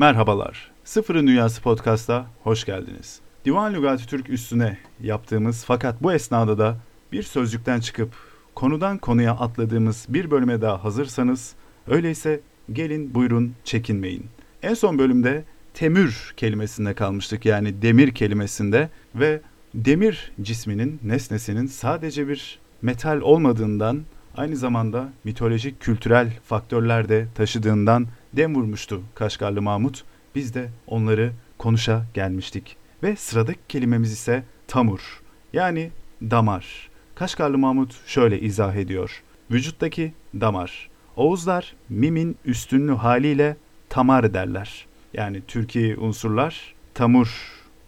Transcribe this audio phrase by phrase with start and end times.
[0.00, 0.70] Merhabalar.
[0.84, 3.20] Sıfırın Dünyası Podcast'a hoş geldiniz.
[3.44, 6.76] Divan Lügati Türk üstüne yaptığımız fakat bu esnada da
[7.12, 8.14] bir sözcükten çıkıp
[8.54, 11.54] konudan konuya atladığımız bir bölüme daha hazırsanız
[11.86, 12.40] öyleyse
[12.72, 14.26] gelin buyurun çekinmeyin.
[14.62, 19.40] En son bölümde temür kelimesinde kalmıştık yani demir kelimesinde ve
[19.74, 24.02] demir cisminin nesnesinin sadece bir metal olmadığından
[24.36, 30.04] aynı zamanda mitolojik kültürel faktörler de taşıdığından dem vurmuştu Kaşgarlı Mahmut.
[30.34, 32.76] Biz de onları konuşa gelmiştik.
[33.02, 35.90] Ve sıradaki kelimemiz ise tamur yani
[36.22, 36.90] damar.
[37.14, 39.22] Kaşgarlı Mahmut şöyle izah ediyor.
[39.50, 40.89] Vücuttaki damar.
[41.20, 43.56] Oğuzlar mimin üstünlü haliyle
[43.88, 44.86] tamar derler.
[45.14, 47.28] Yani Türkiye unsurlar tamur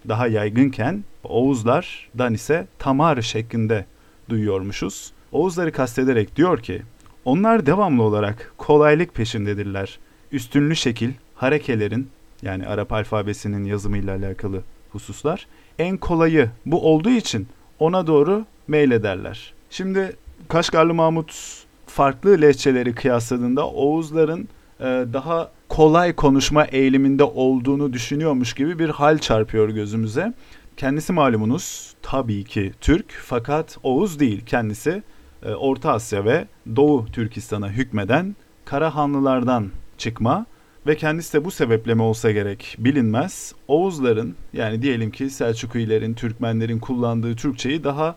[0.07, 3.85] daha yaygınken Oğuzlardan ise tamar şeklinde
[4.29, 5.11] duyuyormuşuz.
[5.31, 6.81] Oğuzları kastederek diyor ki
[7.25, 9.99] onlar devamlı olarak kolaylık peşindedirler.
[10.31, 12.09] Üstünlü şekil, harekelerin
[12.41, 15.47] yani Arap alfabesinin yazımıyla alakalı hususlar
[15.79, 17.47] en kolayı bu olduğu için
[17.79, 19.53] ona doğru meylederler.
[19.69, 20.15] Şimdi
[20.47, 21.62] Kaşgarlı Mahmut
[21.93, 24.47] farklı lehçeleri kıyasladığında Oğuzların
[24.79, 30.33] e, daha kolay konuşma eğiliminde olduğunu düşünüyormuş gibi bir hal çarpıyor gözümüze.
[30.77, 35.03] Kendisi malumunuz tabii ki Türk fakat Oğuz değil kendisi
[35.43, 40.45] e, Orta Asya ve Doğu Türkistan'a hükmeden Karahanlılardan çıkma
[40.87, 43.53] ve kendisi de bu sebeple mi olsa gerek bilinmez.
[43.67, 48.15] Oğuzların yani diyelim ki Selçukluların, Türkmenlerin kullandığı Türkçeyi daha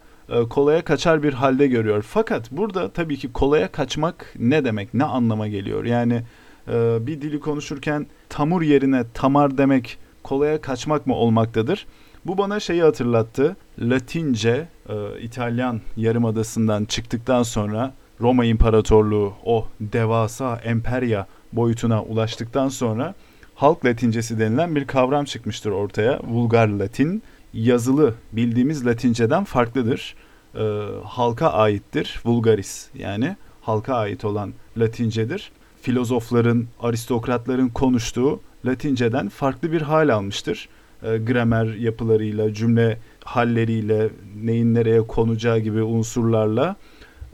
[0.51, 2.05] kolaya kaçar bir halde görüyor.
[2.09, 5.85] Fakat burada tabii ki kolaya kaçmak ne demek, ne anlama geliyor?
[5.85, 6.23] Yani
[6.69, 11.87] e, bir dili konuşurken tamur yerine tamar demek kolaya kaçmak mı olmaktadır?
[12.25, 13.57] Bu bana şeyi hatırlattı.
[13.79, 23.15] Latince e, İtalyan yarımadasından çıktıktan sonra Roma İmparatorluğu o devasa emperya boyutuna ulaştıktan sonra
[23.55, 26.21] halk latincesi denilen bir kavram çıkmıştır ortaya.
[26.29, 27.23] Vulgar Latin
[27.57, 30.15] yazılı bildiğimiz latinceden farklıdır.
[30.55, 32.21] E, halka aittir.
[32.25, 35.51] Vulgaris yani halka ait olan latincedir.
[35.83, 40.69] Filozofların, aristokratların konuştuğu latinceden farklı bir hal almıştır.
[41.03, 44.09] E, gramer yapılarıyla, cümle halleriyle,
[44.43, 46.77] neyin nereye konacağı gibi unsurlarla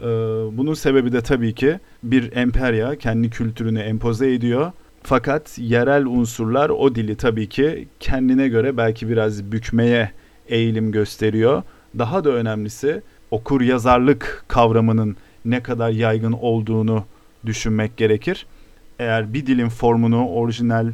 [0.02, 0.06] ee,
[0.52, 4.72] bunun sebebi de tabii ki bir emperya kendi kültürünü empoze ediyor.
[5.02, 10.10] Fakat yerel unsurlar o dili tabii ki kendine göre belki biraz bükmeye
[10.48, 11.62] eğilim gösteriyor.
[11.98, 17.04] Daha da önemlisi okur yazarlık kavramının ne kadar yaygın olduğunu
[17.46, 18.46] düşünmek gerekir.
[18.98, 20.92] Eğer bir dilin formunu orijinal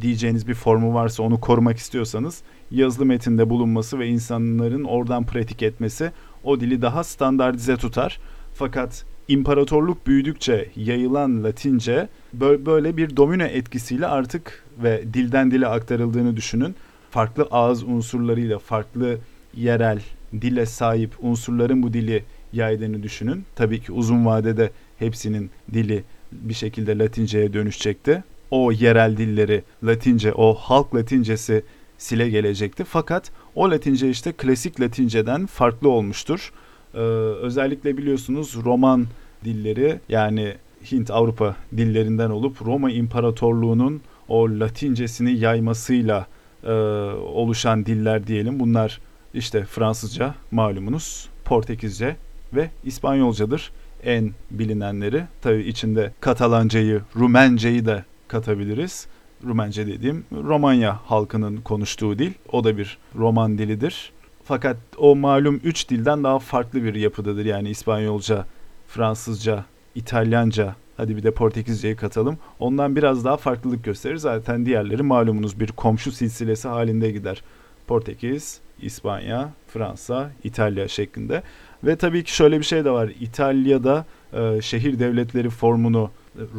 [0.00, 6.12] diyeceğiniz bir formu varsa onu korumak istiyorsanız yazılı metinde bulunması ve insanların oradan pratik etmesi
[6.44, 8.18] o dili daha standartize tutar.
[8.54, 16.74] Fakat imparatorluk büyüdükçe yayılan Latince böyle bir domino etkisiyle artık ve dilden dile aktarıldığını düşünün.
[17.10, 19.18] Farklı ağız unsurlarıyla farklı
[19.54, 20.00] yerel
[20.32, 23.44] dile sahip unsurların bu dili yaydığını düşünün.
[23.56, 28.24] Tabii ki uzun vadede hepsinin dili bir şekilde Latince'ye dönüşecekti.
[28.50, 31.62] O yerel dilleri Latince, o halk Latincesi
[31.98, 32.84] sile gelecekti.
[32.84, 36.52] Fakat o Latince işte klasik Latinceden farklı olmuştur.
[36.94, 39.06] Ee, özellikle biliyorsunuz Roman
[39.44, 40.54] dilleri yani
[40.92, 46.26] Hint Avrupa dillerinden olup Roma İmparatorluğu'nun o Latincesini yaymasıyla
[46.64, 46.72] e,
[47.12, 48.60] oluşan diller diyelim.
[48.60, 49.00] Bunlar
[49.34, 52.16] işte Fransızca malumunuz, Portekizce
[52.54, 53.72] ve İspanyolcadır
[54.04, 55.24] en bilinenleri.
[55.42, 59.06] Tabii içinde Katalancayı, Rumenceyi de katabiliriz.
[59.44, 62.32] Rumence dediğim Romanya halkının konuştuğu dil.
[62.52, 64.12] O da bir Roman dilidir.
[64.48, 67.44] Fakat o malum üç dilden daha farklı bir yapıdadır.
[67.44, 68.46] Yani İspanyolca,
[68.86, 69.64] Fransızca,
[69.94, 72.38] İtalyanca, hadi bir de Portekizceyi katalım.
[72.58, 74.16] Ondan biraz daha farklılık gösterir.
[74.16, 77.42] Zaten diğerleri malumunuz bir komşu silsilesi halinde gider.
[77.86, 81.42] Portekiz, İspanya, Fransa, İtalya şeklinde.
[81.84, 83.10] Ve tabii ki şöyle bir şey de var.
[83.20, 86.10] İtalya'da e, şehir devletleri formunu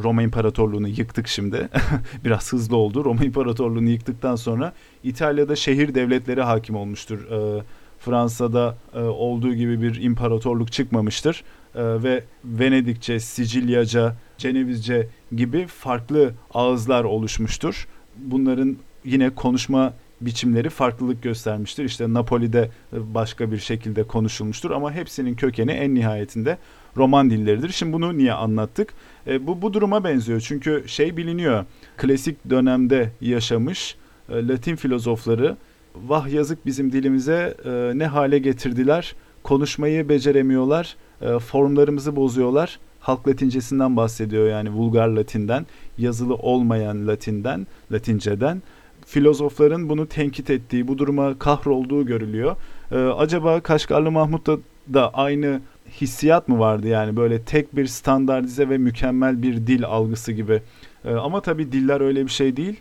[0.03, 1.69] Roma İmparatorluğu'nu yıktık şimdi.
[2.25, 3.05] Biraz hızlı oldu.
[3.05, 7.31] Roma İmparatorluğu'nu yıktıktan sonra İtalya'da şehir devletleri hakim olmuştur.
[7.31, 7.63] E,
[7.99, 11.43] Fransa'da e, olduğu gibi bir imparatorluk çıkmamıştır.
[11.75, 17.87] E, ve Venedikçe, Sicilyaca, Cenevizce gibi farklı ağızlar oluşmuştur.
[18.17, 21.83] Bunların yine konuşma biçimleri farklılık göstermiştir.
[21.83, 26.57] İşte Napoli'de başka bir şekilde konuşulmuştur ama hepsinin kökeni en nihayetinde
[26.97, 27.69] roman dilleridir.
[27.69, 28.93] Şimdi bunu niye anlattık?
[29.27, 30.41] E, bu bu duruma benziyor.
[30.41, 31.65] Çünkü şey biliniyor.
[31.97, 33.95] Klasik dönemde yaşamış
[34.29, 35.57] e, Latin filozofları
[35.95, 39.15] vah yazık bizim dilimize e, ne hale getirdiler.
[39.43, 40.95] Konuşmayı beceremiyorlar.
[41.21, 42.79] E, formlarımızı bozuyorlar.
[42.99, 45.65] Halk Latincesinden bahsediyor yani vulgar Latin'den,
[45.97, 48.61] yazılı olmayan Latin'den, Latinceden.
[49.05, 52.55] Filozofların bunu tenkit ettiği, bu duruma kahrolduğu görülüyor.
[52.91, 54.57] Ee, acaba Kaşgarlı Mahmut'ta
[54.93, 55.61] da aynı
[56.01, 60.61] hissiyat mı vardı yani böyle tek bir standartize ve mükemmel bir dil algısı gibi.
[61.05, 62.79] Ee, ama tabii diller öyle bir şey değil.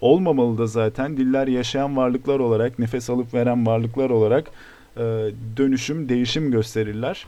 [0.00, 1.16] Olmamalı da zaten.
[1.16, 4.50] Diller yaşayan varlıklar olarak, nefes alıp veren varlıklar olarak
[4.96, 5.02] e,
[5.56, 7.26] dönüşüm, değişim gösterirler.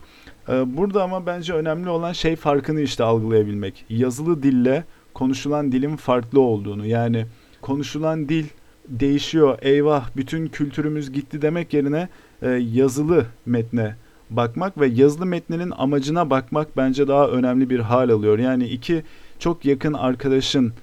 [0.49, 3.85] E, burada ama bence önemli olan şey farkını işte algılayabilmek.
[3.89, 4.83] Yazılı dille
[5.13, 6.85] konuşulan dilin farklı olduğunu.
[6.85, 7.25] Yani
[7.61, 8.45] konuşulan dil
[8.89, 9.57] değişiyor.
[9.61, 12.09] Eyvah bütün kültürümüz gitti demek yerine
[12.41, 13.95] e, yazılı metne
[14.29, 18.39] bakmak ve yazılı metninin amacına bakmak bence daha önemli bir hal alıyor.
[18.39, 19.03] Yani iki
[19.39, 20.73] çok yakın arkadaşın,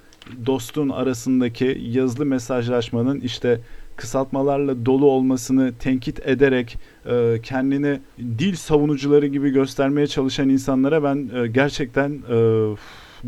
[0.45, 3.59] dostun arasındaki yazılı mesajlaşmanın işte
[3.95, 11.47] kısaltmalarla dolu olmasını tenkit ederek e, kendini dil savunucuları gibi göstermeye çalışan insanlara ben e,
[11.47, 12.39] gerçekten e,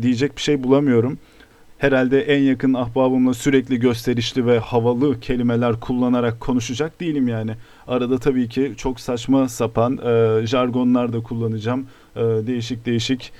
[0.02, 1.18] diyecek bir şey bulamıyorum.
[1.78, 7.52] Herhalde en yakın ahbabımla sürekli gösterişli ve havalı kelimeler kullanarak konuşacak değilim yani.
[7.86, 11.86] Arada tabii ki çok saçma sapan e, jargonlar da kullanacağım.
[12.16, 13.32] E, değişik değişik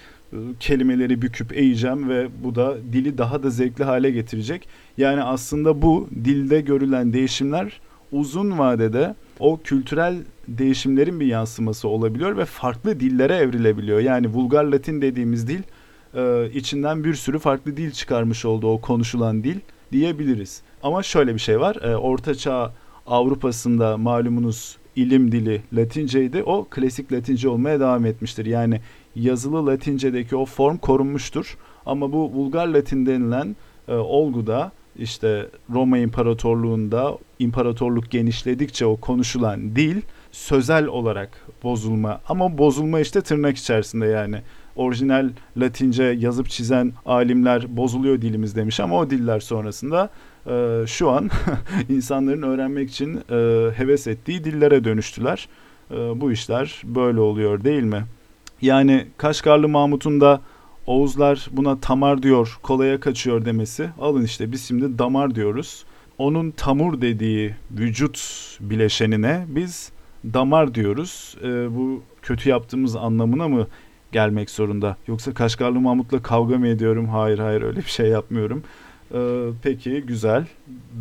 [0.60, 4.68] kelimeleri büküp eğeceğim ve bu da dili daha da zevkli hale getirecek.
[4.96, 7.80] Yani aslında bu dilde görülen değişimler
[8.12, 10.16] uzun vadede o kültürel
[10.48, 14.00] değişimlerin bir yansıması olabiliyor ve farklı dillere evrilebiliyor.
[14.00, 15.62] Yani vulgar Latin dediğimiz dil
[16.14, 19.60] e, içinden bir sürü farklı dil çıkarmış oldu o konuşulan dil
[19.92, 20.62] diyebiliriz.
[20.82, 21.76] Ama şöyle bir şey var.
[21.76, 22.72] E, Orta Çağ
[23.06, 26.42] Avrupa'sında malumunuz ilim dili Latinceydi.
[26.42, 28.46] O klasik Latince olmaya devam etmiştir.
[28.46, 28.80] Yani
[29.16, 31.56] yazılı Latince'deki o form korunmuştur.
[31.86, 33.56] Ama bu vulgar Latin denilen
[33.88, 40.00] e, olguda işte Roma İmparatorluğu'nda imparatorluk genişledikçe o konuşulan dil
[40.32, 44.42] sözel olarak bozulma ama bozulma işte tırnak içerisinde yani
[44.76, 50.10] orijinal Latince yazıp çizen alimler bozuluyor dilimiz demiş ama o diller sonrasında
[50.46, 51.30] e, şu an
[51.88, 55.48] insanların öğrenmek için e, heves ettiği dillere dönüştüler.
[55.90, 58.04] E, bu işler böyle oluyor değil mi?
[58.62, 60.40] Yani Kaşgarlı Mahmut'un da
[60.86, 63.90] Oğuzlar buna tamar diyor, kolaya kaçıyor demesi.
[64.00, 65.84] Alın işte biz şimdi damar diyoruz.
[66.18, 68.18] Onun tamur dediği vücut
[68.60, 69.92] bileşenine biz
[70.24, 71.36] damar diyoruz.
[71.44, 73.66] E, bu kötü yaptığımız anlamına mı
[74.12, 74.96] gelmek zorunda?
[75.06, 77.08] Yoksa Kaşgarlı Mahmut'la kavga mı ediyorum?
[77.08, 78.62] Hayır hayır öyle bir şey yapmıyorum.
[79.14, 80.46] Ee, peki güzel.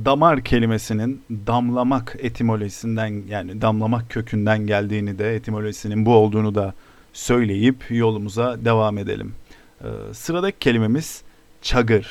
[0.06, 6.74] Damar kelimesinin damlamak etimolojisinden yani damlamak kökünden geldiğini de etimolojisinin bu olduğunu da
[7.14, 9.34] söyleyip yolumuza devam edelim.
[9.84, 11.22] Ee, sıradaki kelimemiz
[11.62, 12.08] çagır.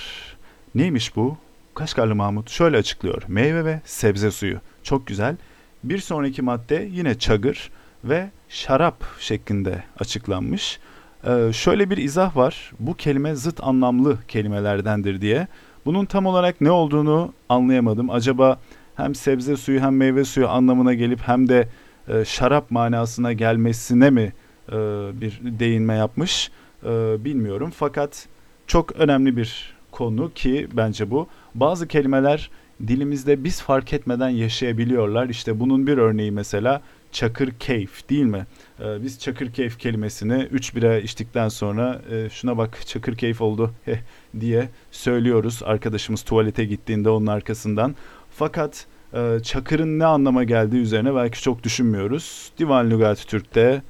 [0.75, 1.37] Neymiş bu?
[1.75, 3.23] Kaşgarlı Mahmut şöyle açıklıyor.
[3.29, 4.61] Meyve ve sebze suyu.
[4.83, 5.37] Çok güzel.
[5.85, 7.71] Bir sonraki madde yine çagır
[8.05, 10.79] ve şarap şeklinde açıklanmış.
[11.27, 12.73] Ee, şöyle bir izah var.
[12.81, 15.47] Bu kelime zıt anlamlı kelimelerdendir diye.
[15.85, 18.11] Bunun tam olarak ne olduğunu anlayamadım.
[18.11, 18.59] Acaba
[18.97, 21.69] hem sebze suyu hem meyve suyu anlamına gelip hem de
[22.09, 24.33] e, şarap manasına gelmesine mi
[24.71, 24.77] e,
[25.21, 26.51] bir değinme yapmış
[26.85, 27.73] e, bilmiyorum.
[27.75, 28.29] Fakat
[28.67, 31.29] çok önemli bir konu ki bence bu.
[31.55, 32.51] Bazı kelimeler
[32.87, 35.29] dilimizde biz fark etmeden yaşayabiliyorlar.
[35.29, 38.47] İşte bunun bir örneği mesela çakır keyif değil mi?
[38.81, 43.75] Ee, biz çakır keyif kelimesini 3 bira içtikten sonra e, şuna bak çakır keyif oldu
[43.85, 43.99] heh,
[44.41, 45.63] diye söylüyoruz.
[45.65, 47.95] Arkadaşımız tuvalete gittiğinde onun arkasından.
[48.31, 52.53] Fakat e, çakırın ne anlama geldiği üzerine belki çok düşünmüyoruz.
[52.59, 53.83] Divan Lügati Türk'te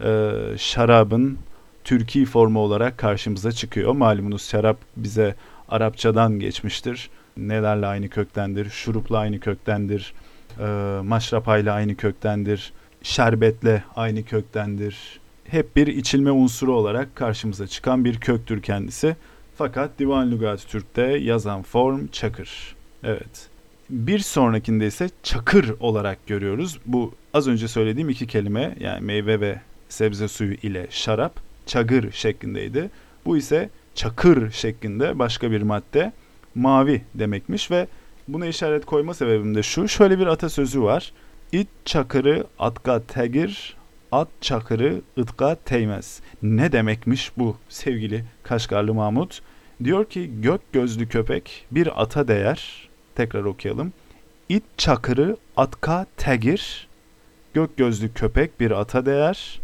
[0.00, 1.38] e, şarabın
[1.84, 3.92] Türkiye formu olarak karşımıza çıkıyor.
[3.92, 5.34] Malumunuz şarap bize
[5.68, 7.10] Arapçadan geçmiştir.
[7.36, 10.14] Nelerle aynı köktendir, şurupla aynı köktendir,
[10.58, 10.64] e,
[11.04, 12.72] maşrapayla aynı köktendir,
[13.02, 15.20] şerbetle aynı köktendir.
[15.44, 19.16] Hep bir içilme unsuru olarak karşımıza çıkan bir köktür kendisi.
[19.58, 22.76] Fakat Divan Lügat Türk'te yazan form çakır.
[23.04, 23.48] Evet.
[23.90, 26.78] Bir sonrakinde ise çakır olarak görüyoruz.
[26.86, 32.90] Bu az önce söylediğim iki kelime yani meyve ve sebze suyu ile şarap çagır şeklindeydi.
[33.24, 36.12] Bu ise çakır şeklinde başka bir madde
[36.54, 37.86] mavi demekmiş ve
[38.28, 39.88] buna işaret koyma sebebim de şu.
[39.88, 41.12] Şöyle bir atasözü var.
[41.52, 43.76] İt çakırı atka tegir,
[44.12, 46.20] at çakırı ıtka teymez.
[46.42, 49.42] Ne demekmiş bu sevgili Kaşgarlı Mahmut?
[49.84, 52.88] Diyor ki gök gözlü köpek bir ata değer.
[53.14, 53.92] Tekrar okuyalım.
[54.48, 56.88] it çakırı atka tegir.
[57.54, 59.60] Gök gözlü köpek bir ata değer.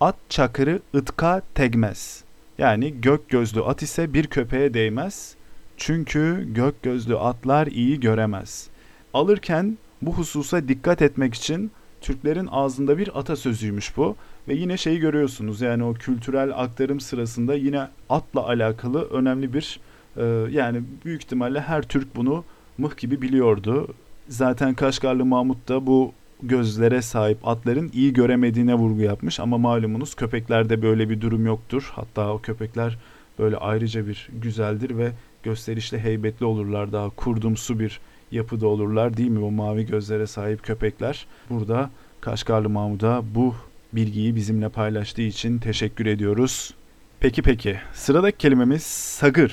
[0.00, 2.24] At çakırı ıtka tegmez.
[2.58, 5.34] Yani gök gözlü at ise bir köpeğe değmez.
[5.76, 8.68] Çünkü gök gözlü atlar iyi göremez.
[9.14, 14.16] Alırken bu hususa dikkat etmek için Türklerin ağzında bir atasözüymüş bu.
[14.48, 19.80] Ve yine şeyi görüyorsunuz yani o kültürel aktarım sırasında yine atla alakalı önemli bir
[20.16, 22.44] e, yani büyük ihtimalle her Türk bunu
[22.78, 23.94] mıh gibi biliyordu.
[24.28, 30.82] Zaten Kaşgarlı Mahmut da bu gözlere sahip atların iyi göremediğine vurgu yapmış ama malumunuz köpeklerde
[30.82, 31.92] böyle bir durum yoktur.
[31.94, 32.98] Hatta o köpekler
[33.38, 39.38] böyle ayrıca bir güzeldir ve gösterişli heybetli olurlar daha kurdumsu bir yapıda olurlar değil mi
[39.38, 41.26] o mavi gözlere sahip köpekler.
[41.50, 43.54] Burada Kaşgarlı Mahmut'a bu
[43.92, 46.74] bilgiyi bizimle paylaştığı için teşekkür ediyoruz.
[47.20, 49.52] Peki peki sıradaki kelimemiz sagır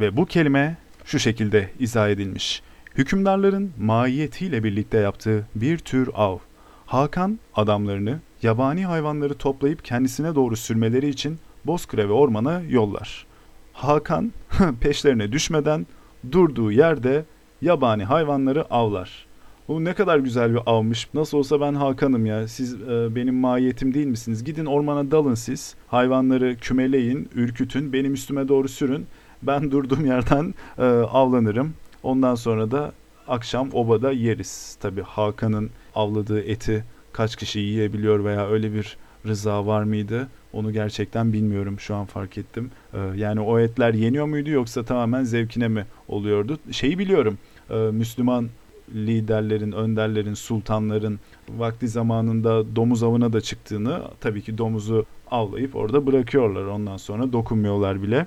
[0.00, 2.62] ve bu kelime şu şekilde izah edilmiş.
[2.98, 6.38] Hükümdarların mahiyetiyle birlikte yaptığı bir tür av.
[6.86, 13.26] Hakan adamlarını yabani hayvanları toplayıp kendisine doğru sürmeleri için Bozkır'a ve ormana yollar.
[13.72, 14.32] Hakan
[14.80, 15.86] peşlerine düşmeden
[16.32, 17.24] durduğu yerde
[17.62, 19.26] yabani hayvanları avlar.
[19.68, 21.08] Bu ne kadar güzel bir avmış.
[21.14, 22.48] Nasıl olsa ben Hakan'ım ya.
[22.48, 24.44] Siz e, benim mahiyetim değil misiniz?
[24.44, 25.74] Gidin ormana dalın siz.
[25.88, 29.06] Hayvanları kümeleyin, ürkütün, benim üstüme doğru sürün.
[29.42, 31.74] Ben durduğum yerden e, avlanırım.
[32.06, 32.92] Ondan sonra da
[33.28, 34.76] akşam obada yeriz.
[34.80, 38.96] Tabi Hakan'ın avladığı eti kaç kişi yiyebiliyor veya öyle bir
[39.26, 40.28] rıza var mıydı?
[40.52, 42.70] Onu gerçekten bilmiyorum şu an fark ettim.
[42.94, 46.58] Ee, yani o etler yeniyor muydu yoksa tamamen zevkine mi oluyordu?
[46.70, 47.38] Şeyi biliyorum.
[47.70, 48.48] E, Müslüman
[48.94, 56.64] liderlerin, önderlerin, sultanların vakti zamanında domuz avına da çıktığını tabii ki domuzu avlayıp orada bırakıyorlar.
[56.64, 58.26] Ondan sonra dokunmuyorlar bile.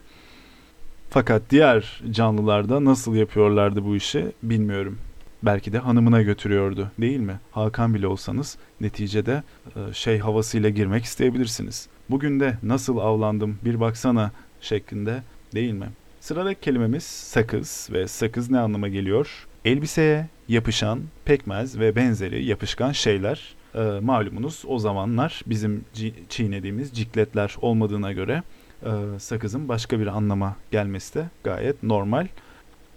[1.10, 4.98] Fakat diğer canlılarda nasıl yapıyorlardı bu işi bilmiyorum.
[5.44, 7.40] Belki de hanımına götürüyordu değil mi?
[7.52, 9.44] Hakan bile olsanız neticede
[9.76, 11.88] e, şey havasıyla girmek isteyebilirsiniz.
[12.10, 15.24] Bugün de nasıl avlandım bir baksana şeklinde
[15.54, 15.90] değil mi?
[16.20, 19.48] Sıradaki kelimemiz sakız ve sakız ne anlama geliyor?
[19.66, 25.86] Elbiseye yapışan pekmez ve benzeri yapışkan şeyler e, malumunuz o zamanlar bizim
[26.30, 28.44] çiğnediğimiz cikletler olmadığına göre
[28.84, 32.28] e, sakızın başka bir anlama gelmesi de gayet normal.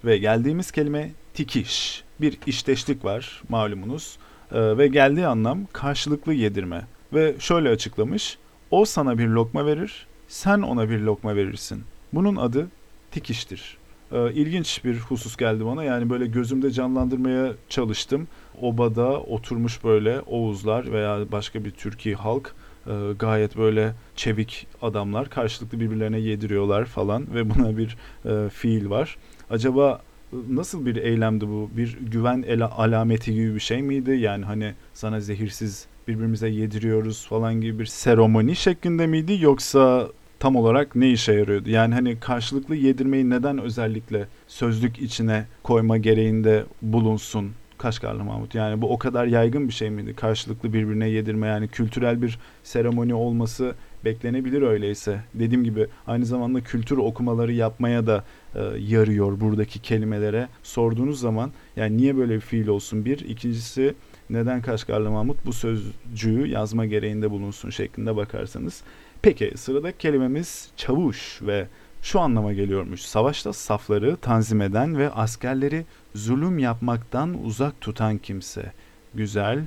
[0.05, 2.05] Ve geldiğimiz kelime tikiş.
[2.21, 4.19] Bir işteşlik var malumunuz
[4.53, 6.87] e, ve geldiği anlam karşılıklı yedirme.
[7.13, 8.39] Ve şöyle açıklamış,
[8.71, 11.85] o sana bir lokma verir, sen ona bir lokma verirsin.
[12.13, 12.69] Bunun adı
[13.11, 13.79] tikiştir.
[14.13, 15.85] Ee, ilginç bir husus geldi bana.
[15.85, 18.29] Yani böyle gözümde canlandırmaya çalıştım.
[18.61, 22.55] Obada oturmuş böyle Oğuzlar veya başka bir Türkiye halk
[22.87, 29.17] e, gayet böyle çevik adamlar karşılıklı birbirlerine yediriyorlar falan ve buna bir e, fiil var.
[29.51, 30.01] Acaba
[30.49, 31.71] nasıl bir eylemdi bu?
[31.77, 34.11] Bir güven ele alameti gibi bir şey miydi?
[34.11, 40.09] Yani hani sana zehirsiz birbirimize yediriyoruz falan gibi bir seremoni şeklinde miydi yoksa
[40.39, 41.71] tam olarak ne işe yarıyordu?
[41.71, 48.55] Yani hani karşılıklı yedirmeyi neden özellikle sözlük içine koyma gereğinde bulunsun Kaşgarlı Mahmut?
[48.55, 50.15] Yani bu o kadar yaygın bir şey miydi?
[50.17, 53.75] Karşılıklı birbirine yedirme yani kültürel bir seremoni olması
[54.05, 55.21] beklenebilir öyleyse.
[55.35, 58.25] Dediğim gibi aynı zamanda kültür okumaları yapmaya da
[58.55, 60.49] e, yarıyor buradaki kelimelere.
[60.63, 63.05] Sorduğunuz zaman yani niye böyle bir fiil olsun?
[63.05, 63.95] Bir, ikincisi
[64.31, 68.83] neden Kaşgarlı Mahmut bu sözcüğü yazma gereğinde bulunsun şeklinde bakarsanız
[69.23, 71.69] Peki sıradaki kelimemiz çavuş ve
[72.03, 73.01] şu anlama geliyormuş.
[73.01, 78.73] Savaşta safları tanzim eden ve askerleri zulüm yapmaktan uzak tutan kimse.
[79.15, 79.65] Güzel.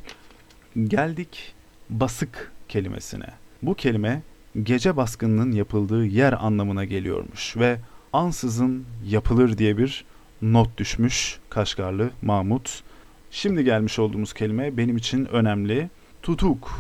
[0.84, 1.54] Geldik
[1.90, 3.28] basık kelimesine.
[3.62, 4.22] Bu kelime
[4.64, 7.78] gece baskınının yapıldığı yer anlamına geliyormuş ve
[8.14, 10.06] ansızın yapılır diye bir
[10.42, 12.84] not düşmüş Kaşgarlı Mahmut.
[13.32, 15.90] Şimdi gelmiş olduğumuz kelime benim için önemli.
[16.24, 16.72] Tutuk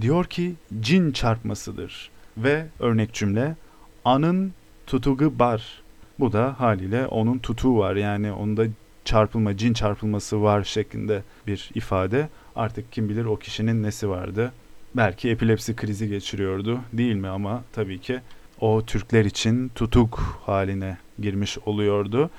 [0.00, 2.10] diyor ki cin çarpmasıdır.
[2.36, 3.56] Ve örnek cümle
[4.04, 4.52] anın
[4.86, 5.82] tutugu bar.
[6.18, 8.64] Bu da haliyle onun tutuğu var yani onda
[9.04, 12.28] çarpılma, cin çarpılması var şeklinde bir ifade.
[12.56, 14.52] Artık kim bilir o kişinin nesi vardı.
[14.94, 18.20] Belki epilepsi krizi geçiriyordu değil mi ama tabii ki
[18.60, 22.30] o Türkler için tutuk haline girmiş oluyordu.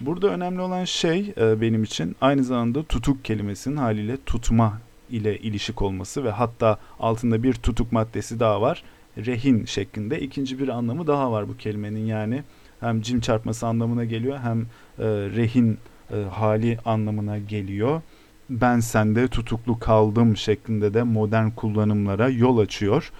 [0.00, 4.80] Burada önemli olan şey e, benim için aynı zamanda tutuk kelimesinin haliyle tutma
[5.10, 8.82] ile ilişik olması ve hatta altında bir tutuk maddesi daha var
[9.26, 12.42] rehin şeklinde ikinci bir anlamı daha var bu kelimenin yani
[12.80, 15.78] hem cim çarpması anlamına geliyor hem e, rehin
[16.10, 18.02] e, hali anlamına geliyor.
[18.50, 23.12] Ben sende tutuklu kaldım şeklinde de modern kullanımlara yol açıyor.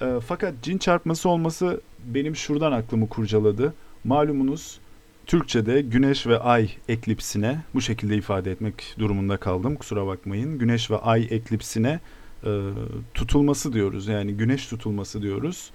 [0.00, 3.74] E, fakat cin çarpması olması benim şuradan aklımı kurcaladı.
[4.04, 4.78] Malumunuz
[5.26, 9.76] Türkçe'de güneş ve ay eklipsine bu şekilde ifade etmek durumunda kaldım.
[9.76, 10.58] Kusura bakmayın.
[10.58, 12.00] Güneş ve ay eklipsine
[12.44, 12.50] e,
[13.14, 14.06] tutulması diyoruz.
[14.08, 15.70] Yani güneş tutulması diyoruz.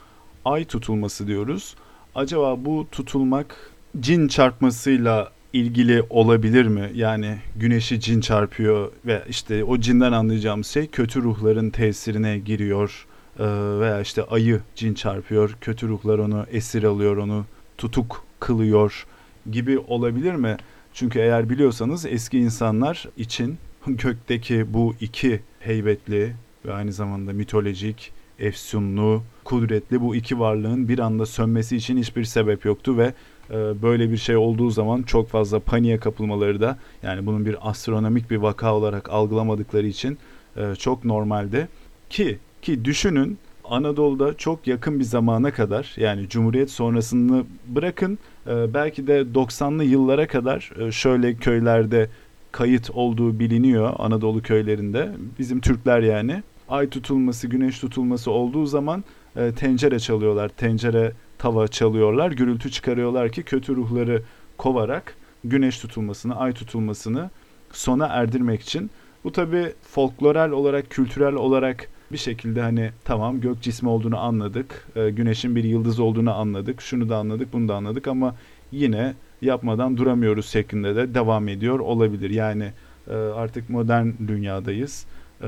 [0.46, 1.76] Ay tutulması diyoruz.
[2.16, 6.92] Acaba bu tutulmak cin çarpmasıyla ilgili olabilir mi?
[6.96, 13.08] Yani güneşi cin çarpıyor ve işte o cinden anlayacağımız şey kötü ruhların tesirine giriyor
[13.40, 13.46] e,
[13.80, 17.46] veya işte ayı cin çarpıyor, kötü ruhlar onu esir alıyor, onu
[17.78, 19.06] tutuk kılıyor
[19.52, 20.58] gibi olabilir mi?
[20.94, 23.58] Çünkü eğer biliyorsanız eski insanlar için
[23.88, 26.34] gökteki bu iki heybetli
[26.66, 32.66] ve aynı zamanda mitolojik, efsunlu, kudretli bu iki varlığın bir anda sönmesi için hiçbir sebep
[32.66, 33.14] yoktu ve
[33.50, 38.32] e, böyle bir şey olduğu zaman çok fazla paniğe kapılmaları da yani bunun bir astronomik
[38.32, 40.18] bir vaka olarak algılamadıkları için
[40.58, 41.68] e, çok normaldi.
[42.10, 49.08] Ki ki düşünün Anadolu'da çok yakın bir zamana kadar yani Cumhuriyet sonrasını bırakın e, belki
[49.08, 52.10] de 90'lı yıllara kadar şöyle köylerde
[52.52, 55.12] kayıt olduğu biliniyor Anadolu köylerinde.
[55.40, 59.04] Bizim Türkler yani ay tutulması, güneş tutulması olduğu zaman
[59.36, 60.50] e, tencere çalıyorlar.
[60.50, 62.32] Tencere tava çalıyorlar.
[62.32, 64.24] Gürültü çıkarıyorlar ki kötü ruhları
[64.58, 67.30] kovarak güneş tutulmasını, ay tutulmasını
[67.72, 68.92] sona erdirmek için.
[69.24, 74.88] Bu tabi folkloral olarak, kültürel olarak bir şekilde hani tamam gök cismi olduğunu anladık.
[74.96, 76.82] E, güneşin bir yıldız olduğunu anladık.
[76.82, 78.36] Şunu da anladık, bunu da anladık ama
[78.72, 82.30] yine yapmadan duramıyoruz şeklinde de devam ediyor olabilir.
[82.30, 82.72] Yani
[83.10, 85.06] e, artık modern dünyadayız.
[85.42, 85.48] E,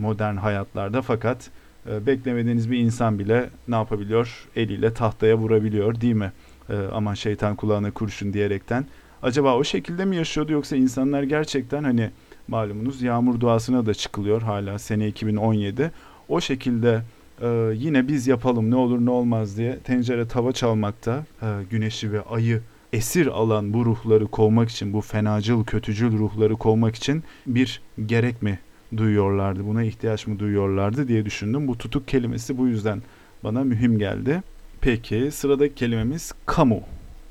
[0.00, 1.50] modern hayatlarda fakat
[1.90, 4.48] e, beklemediğiniz bir insan bile ne yapabiliyor?
[4.56, 6.32] Eliyle tahtaya vurabiliyor değil mi?
[6.70, 8.86] E, aman şeytan kulağına kurşun diyerekten.
[9.22, 12.10] Acaba o şekilde mi yaşıyordu yoksa insanlar gerçekten hani
[12.48, 15.90] malumunuz yağmur duasına da çıkılıyor hala sene 2017.
[16.28, 17.02] O şekilde
[17.42, 22.22] e, yine biz yapalım ne olur ne olmaz diye tencere tava çalmakta e, güneşi ve
[22.22, 28.42] ayı esir alan bu ruhları kovmak için bu fenacıl kötücül ruhları kovmak için bir gerek
[28.42, 28.58] mi
[28.96, 31.68] duyuyorlardı buna ihtiyaç mı duyuyorlardı diye düşündüm.
[31.68, 33.02] Bu tutuk kelimesi bu yüzden
[33.44, 34.42] bana mühim geldi.
[34.80, 36.80] Peki sıradaki kelimemiz kamu.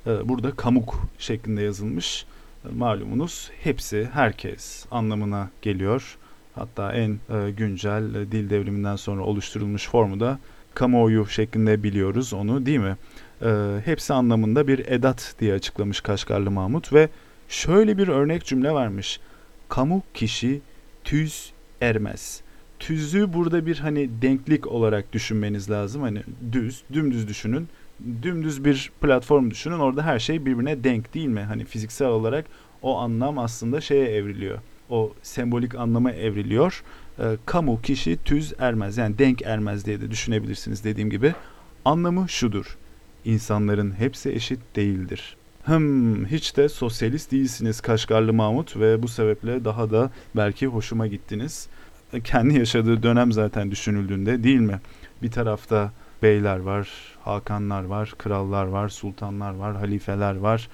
[0.08, 2.26] Ee, burada kamuk şeklinde yazılmış.
[2.66, 6.18] Ee, malumunuz hepsi herkes anlamına geliyor.
[6.56, 10.40] Hatta en e, güncel e, dil devriminden sonra oluşturulmuş formu da
[10.74, 12.96] kamuoyu şeklinde biliyoruz onu değil mi?
[13.42, 17.10] E, hepsi anlamında bir edat diye açıklamış Kaşgarlı Mahmut ve
[17.50, 19.20] şöyle bir örnek cümle vermiş.
[19.70, 20.62] Kamu kişi
[21.04, 22.42] tüz ermez.
[22.80, 26.02] Tüzü burada bir hani denklik olarak düşünmeniz lazım.
[26.02, 27.68] Hani düz, dümdüz düşünün.
[28.22, 29.80] Dümdüz bir platform düşünün.
[29.80, 31.42] Orada her şey birbirine denk değil mi?
[31.42, 32.46] Hani fiziksel olarak
[32.82, 34.60] o anlam aslında şeye evriliyor.
[34.90, 36.84] O sembolik anlama evriliyor.
[37.20, 38.98] E, kamu kişi tüz ermez.
[38.98, 41.34] Yani denk ermez diye de düşünebilirsiniz dediğim gibi.
[41.86, 42.78] Anlamı şudur
[43.28, 45.38] insanların hepsi eşit değildir.
[45.64, 51.68] Hım hiç de sosyalist değilsiniz Kaşgarlı Mahmut ve bu sebeple daha da belki hoşuma gittiniz.
[52.24, 54.80] Kendi yaşadığı dönem zaten düşünüldüğünde değil mi?
[55.22, 55.92] Bir tarafta
[56.24, 56.90] beyler var,
[57.22, 60.70] hakanlar var, krallar var, sultanlar var, halifeler var.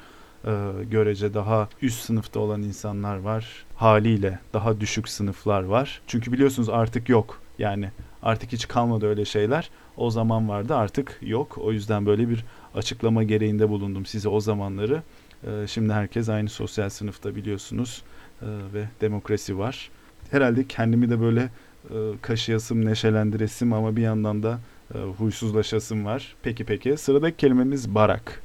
[0.46, 3.66] Ee, görece daha üst sınıfta olan insanlar var.
[3.76, 6.02] Haliyle daha düşük sınıflar var.
[6.08, 7.42] Çünkü biliyorsunuz artık yok.
[7.60, 7.92] Yani
[8.24, 11.58] artık hiç kalmadı öyle şeyler o zaman vardı artık yok.
[11.58, 15.04] O yüzden böyle bir açıklama gereğinde bulundum size o zamanları.
[15.48, 18.04] Ee, şimdi herkes aynı sosyal sınıfta biliyorsunuz
[18.42, 19.90] ee, ve demokrasi var.
[20.32, 21.50] Herhalde kendimi de böyle
[21.90, 24.60] e, kaşıyasım, neşelendiresim ama bir yandan da
[24.96, 26.36] e, huysuzlaşasım var.
[26.44, 28.44] Peki peki sıradaki kelimemiz barak.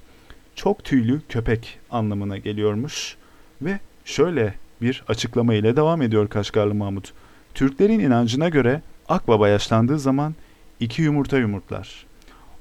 [0.54, 3.16] Çok tüylü köpek anlamına geliyormuş
[3.62, 7.12] ve şöyle bir açıklama ile devam ediyor Kaşgarlı Mahmut.
[7.54, 10.34] Türklerin inancına göre akbaba yaşlandığı zaman
[10.80, 12.06] iki yumurta yumurtlar.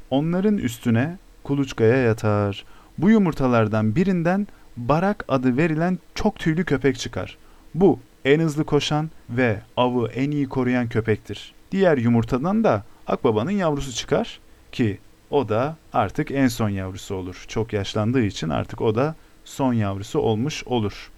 [0.10, 2.66] Onların üstüne kuluçkaya yatar.
[2.98, 7.38] Bu yumurtalardan birinden Barak adı verilen çok tüylü köpek çıkar.
[7.76, 11.54] Bu en hızlı koşan ve avı en iyi koruyan köpektir.
[11.72, 14.40] Diğer yumurtadan da akbabanın yavrusu çıkar
[14.72, 14.98] ki
[15.30, 17.46] o da artık en son yavrusu olur.
[17.48, 21.12] Çok yaşlandığı için artık o da son yavrusu olmuş olur.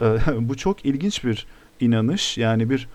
[0.40, 1.46] Bu çok ilginç bir
[1.80, 2.88] inanış yani bir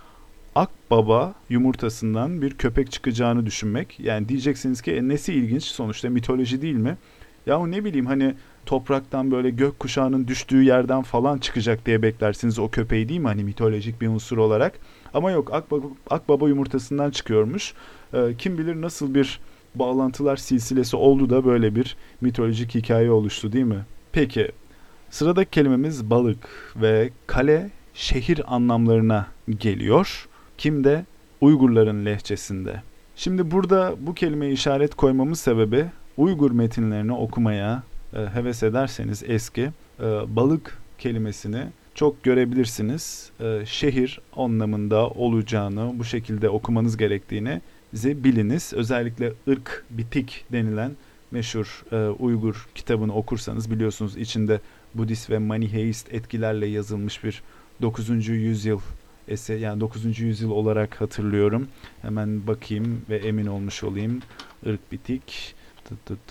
[0.55, 3.99] akbaba yumurtasından bir köpek çıkacağını düşünmek.
[3.99, 6.97] Yani diyeceksiniz ki e, nesi ilginç sonuçta mitoloji değil mi?
[7.45, 8.35] Ya ne bileyim hani
[8.65, 13.27] topraktan böyle gök kuşağının düştüğü yerden falan çıkacak diye beklersiniz o köpeği değil mi?
[13.27, 14.79] Hani mitolojik bir unsur olarak.
[15.13, 17.73] Ama yok akbaba, akbaba yumurtasından çıkıyormuş.
[18.13, 19.39] Ee, kim bilir nasıl bir
[19.75, 23.85] bağlantılar silsilesi oldu da böyle bir mitolojik hikaye oluştu değil mi?
[24.11, 24.51] Peki
[25.09, 29.27] sıradaki kelimemiz balık ve kale şehir anlamlarına
[29.59, 30.27] geliyor.
[30.61, 31.05] Kimde?
[31.41, 32.81] Uygurların lehçesinde.
[33.15, 35.85] Şimdi burada bu kelimeye işaret koymamız sebebi
[36.17, 40.03] Uygur metinlerini okumaya e, heves ederseniz eski e,
[40.35, 41.63] balık kelimesini
[41.95, 43.31] çok görebilirsiniz.
[43.39, 47.61] E, şehir anlamında olacağını, bu şekilde okumanız gerektiğini
[48.03, 48.73] biliniz.
[48.73, 50.91] Özellikle ırk bitik denilen
[51.31, 54.59] meşhur e, Uygur kitabını okursanız biliyorsunuz içinde
[54.95, 57.43] Budist ve Maniheist etkilerle yazılmış bir
[57.81, 58.27] 9.
[58.27, 58.79] yüzyıl
[59.31, 60.19] eser yani 9.
[60.19, 61.67] yüzyıl olarak hatırlıyorum.
[62.01, 64.21] Hemen bakayım ve emin olmuş olayım.
[64.65, 65.55] Irk bitik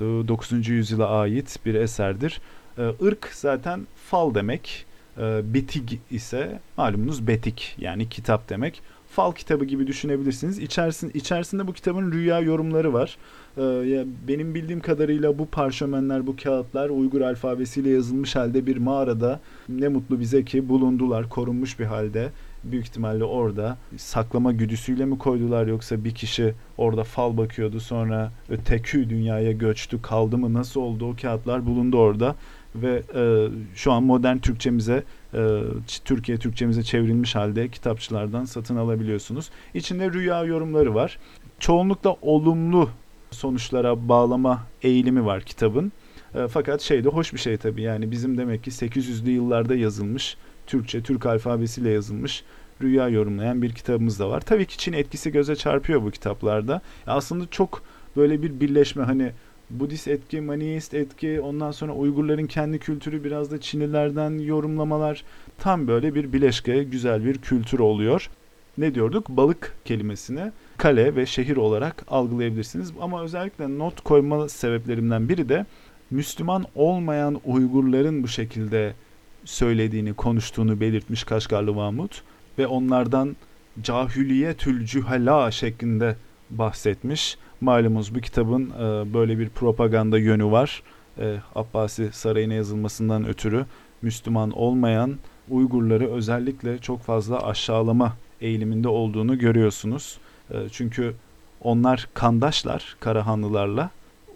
[0.00, 0.68] 9.
[0.68, 2.40] yüzyıla ait bir eserdir.
[2.78, 4.86] E, ırk zaten fal demek.
[5.18, 10.58] E, bitig ise malumunuz betik yani kitap demek fal kitabı gibi düşünebilirsiniz.
[10.58, 13.18] İçerisinde, içerisinde bu kitabın rüya yorumları var.
[13.58, 19.88] Ee, benim bildiğim kadarıyla bu parşömenler, bu kağıtlar Uygur alfabesiyle yazılmış halde bir mağarada ne
[19.88, 22.30] mutlu bize ki bulundular, korunmuş bir halde.
[22.64, 29.10] Büyük ihtimalle orada saklama güdüsüyle mi koydular yoksa bir kişi orada fal bakıyordu sonra öteki
[29.10, 32.36] dünyaya göçtü kaldı mı nasıl oldu o kağıtlar bulundu orada
[32.74, 35.60] ve e, şu an modern Türkçemize e,
[36.04, 39.50] Türkiye Türkçemize çevrilmiş halde kitapçılardan satın alabiliyorsunuz.
[39.74, 41.18] İçinde rüya yorumları var.
[41.58, 42.90] Çoğunlukla olumlu
[43.30, 45.92] sonuçlara bağlama eğilimi var kitabın.
[46.34, 50.36] E, fakat şey de hoş bir şey tabii yani bizim demek ki 800'lü yıllarda yazılmış
[50.70, 52.44] Türkçe, Türk alfabesiyle yazılmış
[52.82, 54.40] rüya yorumlayan bir kitabımız da var.
[54.40, 56.80] Tabii ki Çin etkisi göze çarpıyor bu kitaplarda.
[57.06, 57.82] Aslında çok
[58.16, 59.32] böyle bir birleşme hani
[59.70, 65.24] Budist etki, Maniist etki, ondan sonra Uygurların kendi kültürü biraz da Çinlilerden yorumlamalar.
[65.58, 68.30] Tam böyle bir bileşke, güzel bir kültür oluyor.
[68.78, 69.28] Ne diyorduk?
[69.28, 72.92] Balık kelimesini kale ve şehir olarak algılayabilirsiniz.
[73.00, 75.66] Ama özellikle not koyma sebeplerimden biri de
[76.10, 78.94] Müslüman olmayan Uygurların bu şekilde
[79.44, 82.22] söylediğini, konuştuğunu belirtmiş Kaşgarlı Mahmut
[82.58, 83.36] ve onlardan
[83.82, 86.16] cahiliyetül cühela şeklinde
[86.50, 87.38] bahsetmiş.
[87.60, 90.82] Malumunuz bu kitabın e, böyle bir propaganda yönü var.
[91.18, 93.66] E, Abbasi Sarayı'na yazılmasından ötürü
[94.02, 95.18] Müslüman olmayan
[95.50, 100.18] Uygurları özellikle çok fazla aşağılama eğiliminde olduğunu görüyorsunuz.
[100.50, 101.14] E, çünkü
[101.60, 103.90] onlar kandaşlar Karahanlılarla.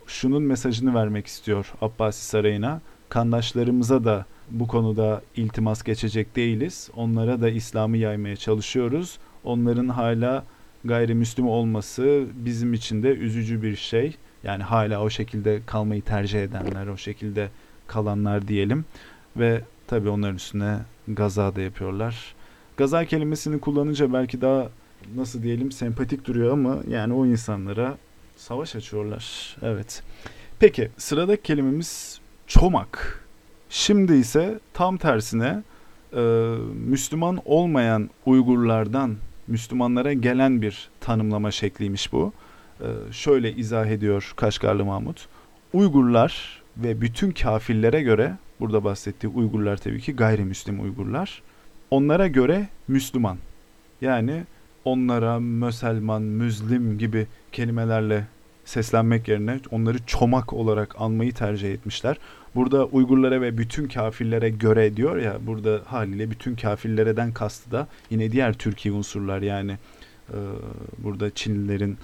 [0.06, 2.80] Şunun mesajını vermek istiyor Abbasi Sarayı'na.
[3.08, 6.90] Kandaşlarımıza da bu konuda iltimas geçecek değiliz.
[6.96, 9.18] Onlara da İslam'ı yaymaya çalışıyoruz.
[9.44, 10.44] Onların hala
[10.84, 14.16] gayrimüslim olması bizim için de üzücü bir şey.
[14.44, 17.48] Yani hala o şekilde kalmayı tercih edenler, o şekilde
[17.86, 18.84] kalanlar diyelim.
[19.36, 20.78] Ve tabii onların üstüne
[21.08, 22.34] gaza da yapıyorlar.
[22.76, 24.68] Gaza kelimesini kullanınca belki daha
[25.16, 27.96] nasıl diyelim sempatik duruyor ama yani o insanlara
[28.36, 29.56] savaş açıyorlar.
[29.62, 30.02] Evet.
[30.58, 33.23] Peki sıradaki kelimemiz çomak.
[33.76, 35.62] Şimdi ise tam tersine
[36.12, 36.20] e,
[36.74, 42.32] Müslüman olmayan Uygurlardan Müslümanlara gelen bir tanımlama şekliymiş bu.
[42.80, 45.28] Ee, şöyle izah ediyor Kaşgarlı Mahmut.
[45.72, 51.42] Uygurlar ve bütün kafirlere göre, burada bahsettiği Uygurlar tabii ki gayrimüslim Uygurlar,
[51.90, 53.38] onlara göre Müslüman.
[54.00, 54.44] Yani
[54.84, 58.26] onlara Müselman, Müslim gibi kelimelerle
[58.64, 62.16] seslenmek yerine onları çomak olarak anmayı tercih etmişler.
[62.54, 68.32] Burada Uygurlara ve bütün kafirlere göre diyor ya burada haliyle bütün kafirlerden kastı da yine
[68.32, 69.42] diğer Türkiye unsurlar.
[69.42, 69.78] Yani
[70.28, 70.38] e,
[70.98, 71.98] burada Çinlilerin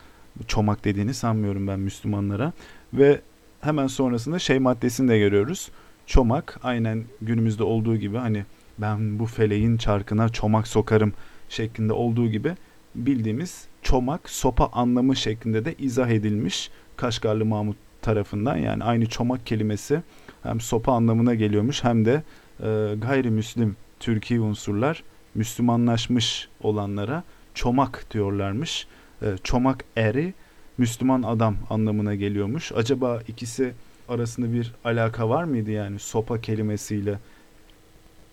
[0.46, 2.52] çomak dediğini sanmıyorum ben Müslümanlara.
[2.94, 3.20] Ve
[3.60, 5.70] hemen sonrasında şey maddesini de görüyoruz.
[6.06, 8.44] Çomak aynen günümüzde olduğu gibi hani
[8.78, 11.12] ben bu feleğin çarkına çomak sokarım
[11.48, 12.54] şeklinde olduğu gibi
[12.94, 18.56] bildiğimiz çomak sopa anlamı şeklinde de izah edilmiş Kaşgarlı Mahmut tarafından.
[18.56, 20.02] Yani aynı çomak kelimesi
[20.42, 22.22] hem sopa anlamına geliyormuş hem de
[22.62, 25.03] e, gayrimüslim Türkiye unsurlar
[25.35, 27.24] Müslümanlaşmış olanlara
[27.55, 28.87] çomak diyorlarmış.
[29.22, 30.35] E, çomak eri
[30.79, 32.72] Müslüman adam anlamına geliyormuş.
[32.72, 33.72] Acaba ikisi
[34.09, 37.18] arasında bir alaka var mıydı yani sopa kelimesiyle?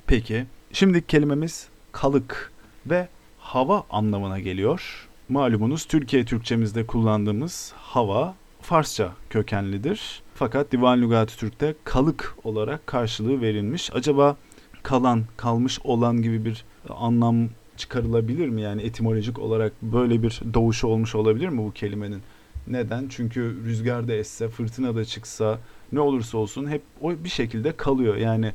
[0.08, 2.52] Peki şimdi kelimemiz kalık
[2.86, 3.08] ve
[3.40, 5.08] hava anlamına geliyor.
[5.30, 10.22] Malumunuz Türkiye Türkçemizde kullandığımız hava Farsça kökenlidir.
[10.40, 13.90] Fakat Divan Lügat-ı Türk'te kalık olarak karşılığı verilmiş.
[13.94, 14.38] Acaba
[14.84, 18.62] kalan, kalmış olan gibi bir anlam çıkarılabilir mi?
[18.62, 22.22] Yani etimolojik olarak böyle bir doğuşu olmuş olabilir mi bu kelimenin?
[22.68, 23.08] Neden?
[23.10, 25.60] Çünkü rüzgar da esse, fırtına da çıksa,
[25.92, 28.16] ne olursa olsun hep o bir şekilde kalıyor.
[28.16, 28.54] Yani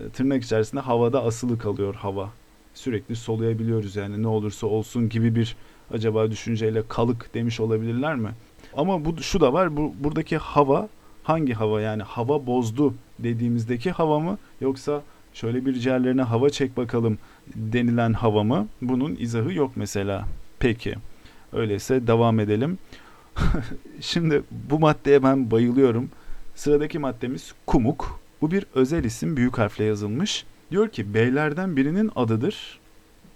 [0.00, 2.30] e, tırnak içerisinde havada asılı kalıyor hava.
[2.74, 5.56] Sürekli soluyabiliyoruz yani ne olursa olsun gibi bir
[5.90, 8.30] acaba düşünceyle kalık demiş olabilirler mi?
[8.76, 9.76] Ama bu şu da var.
[9.76, 10.88] Bu buradaki hava
[11.28, 15.02] hangi hava yani hava bozdu dediğimizdeki hava mı yoksa
[15.34, 17.18] şöyle bir ciğerlerine hava çek bakalım
[17.54, 18.68] denilen hava mı?
[18.82, 20.28] Bunun izahı yok mesela.
[20.58, 20.94] Peki.
[21.52, 22.78] Öyleyse devam edelim.
[24.00, 26.10] Şimdi bu maddeye ben bayılıyorum.
[26.54, 28.20] Sıradaki maddemiz kumuk.
[28.40, 30.44] Bu bir özel isim büyük harfle yazılmış.
[30.70, 32.78] Diyor ki beylerden birinin adıdır.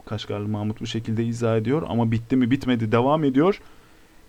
[0.06, 3.60] Kaşgarlı Mahmut bu şekilde izah ediyor ama bitti mi bitmedi devam ediyor.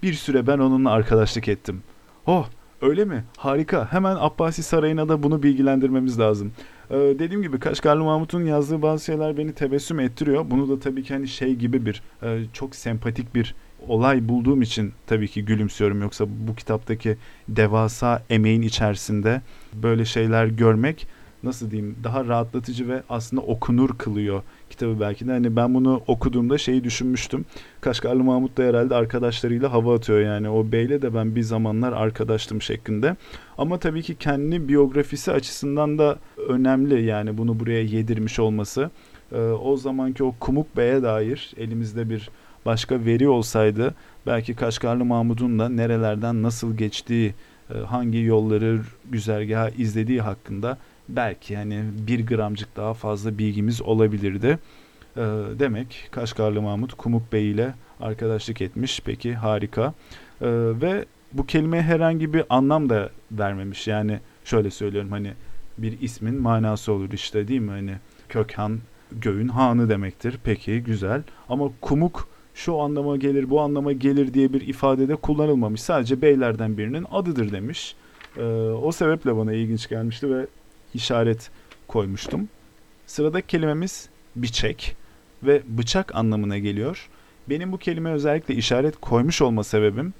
[0.04, 1.84] Bir süre ben onunla arkadaşlık ettim.
[2.28, 2.49] Oh
[2.83, 3.23] öyle mi?
[3.37, 3.91] Harika.
[3.91, 6.51] Hemen Abbasi Sarayı'na da bunu bilgilendirmemiz lazım.
[6.89, 10.45] Ee, dediğim gibi Kaşgarlı Mahmut'un yazdığı bazı şeyler beni tebessüm ettiriyor.
[10.49, 13.55] Bunu da tabii ki hani şey gibi bir e, çok sempatik bir
[13.87, 16.01] olay bulduğum için tabii ki gülümsüyorum.
[16.01, 17.17] Yoksa bu kitaptaki
[17.47, 19.41] devasa emeğin içerisinde
[19.73, 21.07] böyle şeyler görmek
[21.43, 24.43] nasıl diyeyim daha rahatlatıcı ve aslında okunur kılıyor
[24.73, 25.31] kitabı belki de.
[25.31, 27.45] Hani ben bunu okuduğumda şeyi düşünmüştüm.
[27.81, 30.49] Kaşgarlı Mahmut da herhalde arkadaşlarıyla hava atıyor yani.
[30.49, 33.15] O beyle de ben bir zamanlar arkadaştım şeklinde.
[33.57, 38.89] Ama tabii ki kendi biyografisi açısından da önemli yani bunu buraya yedirmiş olması.
[39.31, 42.29] Ee, o zamanki o Kumuk Bey'e dair elimizde bir
[42.65, 47.33] başka veri olsaydı belki Kaşgarlı Mahmud'un da nerelerden nasıl geçtiği,
[47.75, 48.81] e, hangi yolları
[49.12, 50.77] güzergahı izlediği hakkında
[51.09, 54.59] belki hani bir gramcık daha fazla bilgimiz olabilirdi.
[55.17, 55.21] E,
[55.59, 59.01] demek Kaşgarlı Mahmut Kumuk Bey ile arkadaşlık etmiş.
[59.05, 59.93] Peki harika.
[60.41, 60.47] E,
[60.81, 63.87] ve bu kelimeye herhangi bir anlam da vermemiş.
[63.87, 65.33] Yani şöyle söylüyorum hani
[65.77, 67.71] bir ismin manası olur işte değil mi?
[67.71, 67.93] Hani
[68.29, 68.79] Kökhan
[69.11, 70.39] göğün hanı demektir.
[70.43, 71.23] Peki güzel.
[71.49, 75.81] Ama kumuk şu anlama gelir bu anlama gelir diye bir ifadede kullanılmamış.
[75.81, 77.95] Sadece beylerden birinin adıdır demiş.
[78.37, 78.43] Ee,
[78.83, 80.47] o sebeple bana ilginç gelmişti ve
[80.93, 81.51] işaret
[81.88, 82.49] koymuştum.
[83.08, 84.95] Sıradaki kelimemiz biçek
[85.43, 87.10] ve bıçak anlamına geliyor.
[87.49, 90.13] Benim bu kelime özellikle işaret koymuş olma sebebim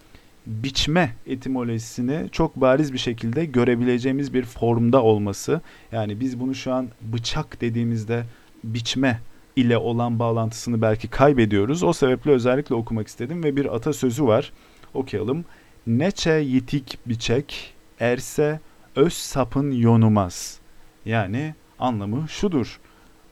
[0.46, 5.62] biçme etimolojisini çok bariz bir şekilde görebileceğimiz bir formda olması.
[5.92, 8.24] Yani biz bunu şu an bıçak dediğimizde
[8.64, 9.20] biçme
[9.56, 11.84] ile olan bağlantısını belki kaybediyoruz.
[11.84, 14.52] O sebeple özellikle okumak istedim ve bir atasözü var.
[14.94, 15.46] Okuyalım.
[15.88, 18.60] Neçe yitik biçek erse
[18.96, 20.60] öz sapın yonumaz.
[21.06, 22.80] Yani anlamı şudur.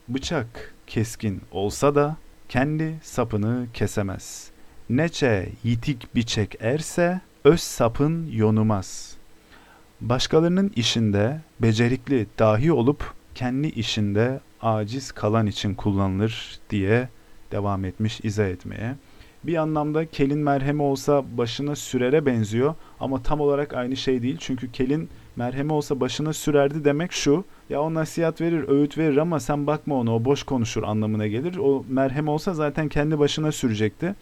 [0.08, 2.18] Bıçak keskin olsa da
[2.50, 4.52] kendi sapını kesemez.
[4.90, 9.18] Neçe yitik biçek erse öz sapın yonumaz.
[10.02, 17.10] Başkalarının işinde becerikli dahi olup kendi işinde aciz kalan için kullanılır diye
[17.52, 18.96] devam etmiş izah etmeye.
[19.44, 24.38] Bir anlamda kelin merhemi olsa başına sürere benziyor ama tam olarak aynı şey değil.
[24.40, 27.46] Çünkü kelin merhemi olsa başına sürerdi demek şu.
[27.72, 31.58] Ya o nasihat verir, öğüt verir ama sen bakma ona o boş konuşur anlamına gelir.
[31.58, 34.16] O merhem olsa zaten kendi başına sürecekti.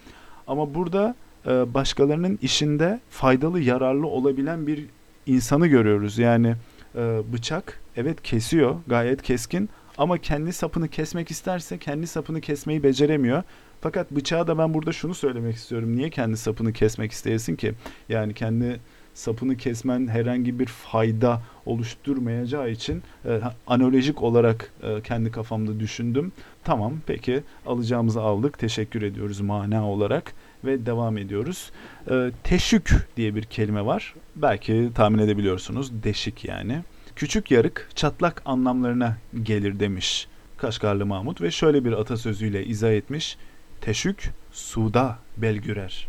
[0.48, 4.86] Ama burada e, başkalarının işinde faydalı, yararlı olabilen bir
[5.26, 6.18] insanı görüyoruz.
[6.18, 6.56] Yani
[6.96, 13.44] e, bıçak evet kesiyor, gayet keskin ama kendi sapını kesmek isterse kendi sapını kesmeyi beceremiyor.
[13.82, 15.96] Fakat bıçağa da ben burada şunu söylemek istiyorum.
[15.96, 17.74] Niye kendi sapını kesmek isteyesin ki?
[18.10, 18.80] Yani kendi
[19.20, 26.32] sapını kesmen herhangi bir fayda oluşturmayacağı için e, analojik olarak e, kendi kafamda düşündüm.
[26.64, 28.60] Tamam peki alacağımızı aldık.
[28.60, 30.34] Teşekkür ediyoruz mana olarak
[30.66, 31.72] ve devam ediyoruz.
[32.12, 34.14] E, teşük diye bir kelime var.
[34.36, 36.04] Belki tahmin edebiliyorsunuz.
[36.04, 36.80] Deşik yani.
[37.16, 40.28] Küçük yarık çatlak anlamlarına gelir demiş
[40.58, 43.38] Kaşgarlı Mahmut ve şöyle bir atasözüyle izah etmiş.
[43.82, 46.08] Teşük suda belgürer.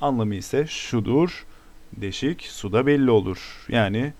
[0.00, 1.44] Anlamı ise şudur.
[1.96, 3.66] Deşik suda belli olur.
[3.68, 4.12] Yani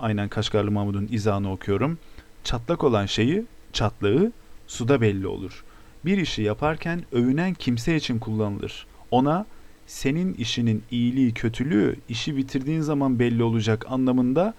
[0.00, 1.98] aynen Kaşgarlı Mahmut'un izahını okuyorum.
[2.44, 4.32] Çatlak olan şeyi, çatlağı
[4.66, 5.64] suda belli olur.
[6.04, 8.86] Bir işi yaparken övünen kimse için kullanılır.
[9.10, 9.46] Ona
[9.86, 14.54] senin işinin iyiliği kötülüğü işi bitirdiğin zaman belli olacak anlamında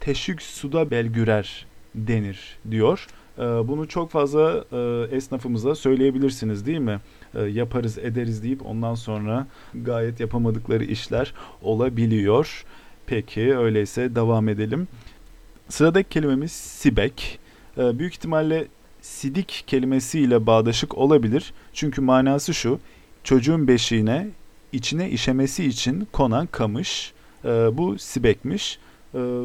[0.00, 3.06] teşvik suda belgürer denir diyor.
[3.38, 7.00] Ee, bunu çok fazla e, esnafımıza söyleyebilirsiniz değil mi?
[7.36, 12.64] Ee, yaparız ederiz deyip ondan sonra gayet yapamadıkları işler olabiliyor.
[13.06, 14.88] Peki öyleyse devam edelim.
[15.68, 17.38] Sıradaki kelimemiz sibek.
[17.78, 18.66] Ee, büyük ihtimalle
[19.00, 21.52] sidik kelimesiyle bağdaşık olabilir.
[21.72, 22.80] Çünkü manası şu.
[23.24, 24.28] Çocuğun beşiğine
[24.72, 27.12] içine işemesi için konan kamış.
[27.72, 28.78] Bu sibekmiş.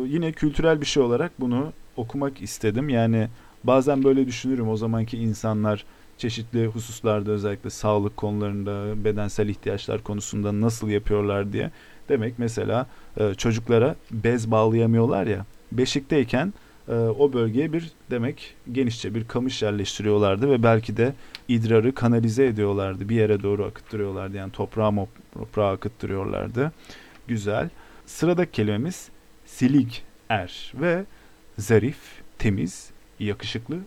[0.07, 2.89] Yine kültürel bir şey olarak bunu okumak istedim.
[2.89, 3.27] Yani
[3.63, 5.85] bazen böyle düşünürüm o zamanki insanlar
[6.21, 11.71] çeşitli hususlarda özellikle sağlık konularında, bedensel ihtiyaçlar konusunda nasıl yapıyorlar diye.
[12.09, 15.45] Demek mesela e, çocuklara bez bağlayamıyorlar ya.
[15.71, 16.53] Beşikteyken
[16.87, 21.13] e, o bölgeye bir demek genişçe bir kamış yerleştiriyorlardı ve belki de
[21.47, 23.09] idrarı kanalize ediyorlardı.
[23.09, 24.37] Bir yere doğru akıttırıyorlardı.
[24.37, 26.71] Yani toprağa toprağa akıttırıyorlardı.
[27.27, 27.69] Güzel.
[28.05, 29.09] Sıradaki kelimemiz
[29.45, 31.05] silik er ve
[31.57, 31.97] zarif,
[32.39, 33.77] temiz, yakışıklı,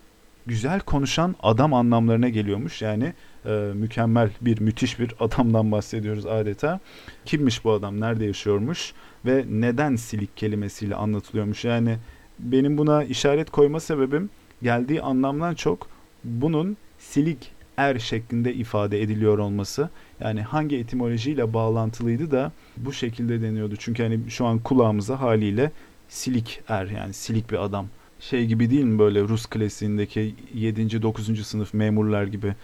[0.47, 2.83] güzel konuşan adam anlamlarına geliyormuş.
[2.83, 3.13] Yani
[3.47, 6.81] e, mükemmel bir, müthiş bir adamdan bahsediyoruz adeta.
[7.25, 8.93] Kimmiş bu adam, nerede yaşıyormuş
[9.27, 11.65] ve neden silik kelimesiyle anlatılıyormuş.
[11.65, 11.97] Yani
[12.39, 14.31] benim buna işaret koyma sebebim
[14.63, 15.89] geldiği anlamdan çok
[16.25, 19.89] bunun silik er şeklinde ifade ediliyor olması.
[20.21, 23.75] Yani hangi etimolojiyle bağlantılıydı da bu şekilde deniyordu.
[23.79, 25.71] Çünkü hani şu an kulağımıza haliyle
[26.09, 27.89] silik er yani silik bir adam.
[28.31, 31.03] Şey gibi değil mi böyle Rus klasiğindeki 7.
[31.03, 31.47] 9.
[31.47, 32.55] sınıf memurlar gibi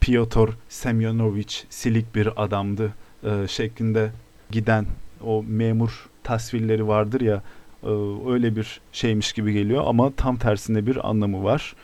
[0.00, 2.94] Piotr Semyonovich silik bir adamdı
[3.24, 4.10] e, şeklinde
[4.50, 4.86] giden
[5.24, 7.42] o memur tasvirleri vardır ya
[7.82, 7.88] e,
[8.30, 11.74] öyle bir şeymiş gibi geliyor ama tam tersinde bir anlamı var.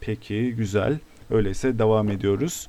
[0.00, 0.98] Peki güzel.
[1.30, 2.68] Öyleyse devam ediyoruz.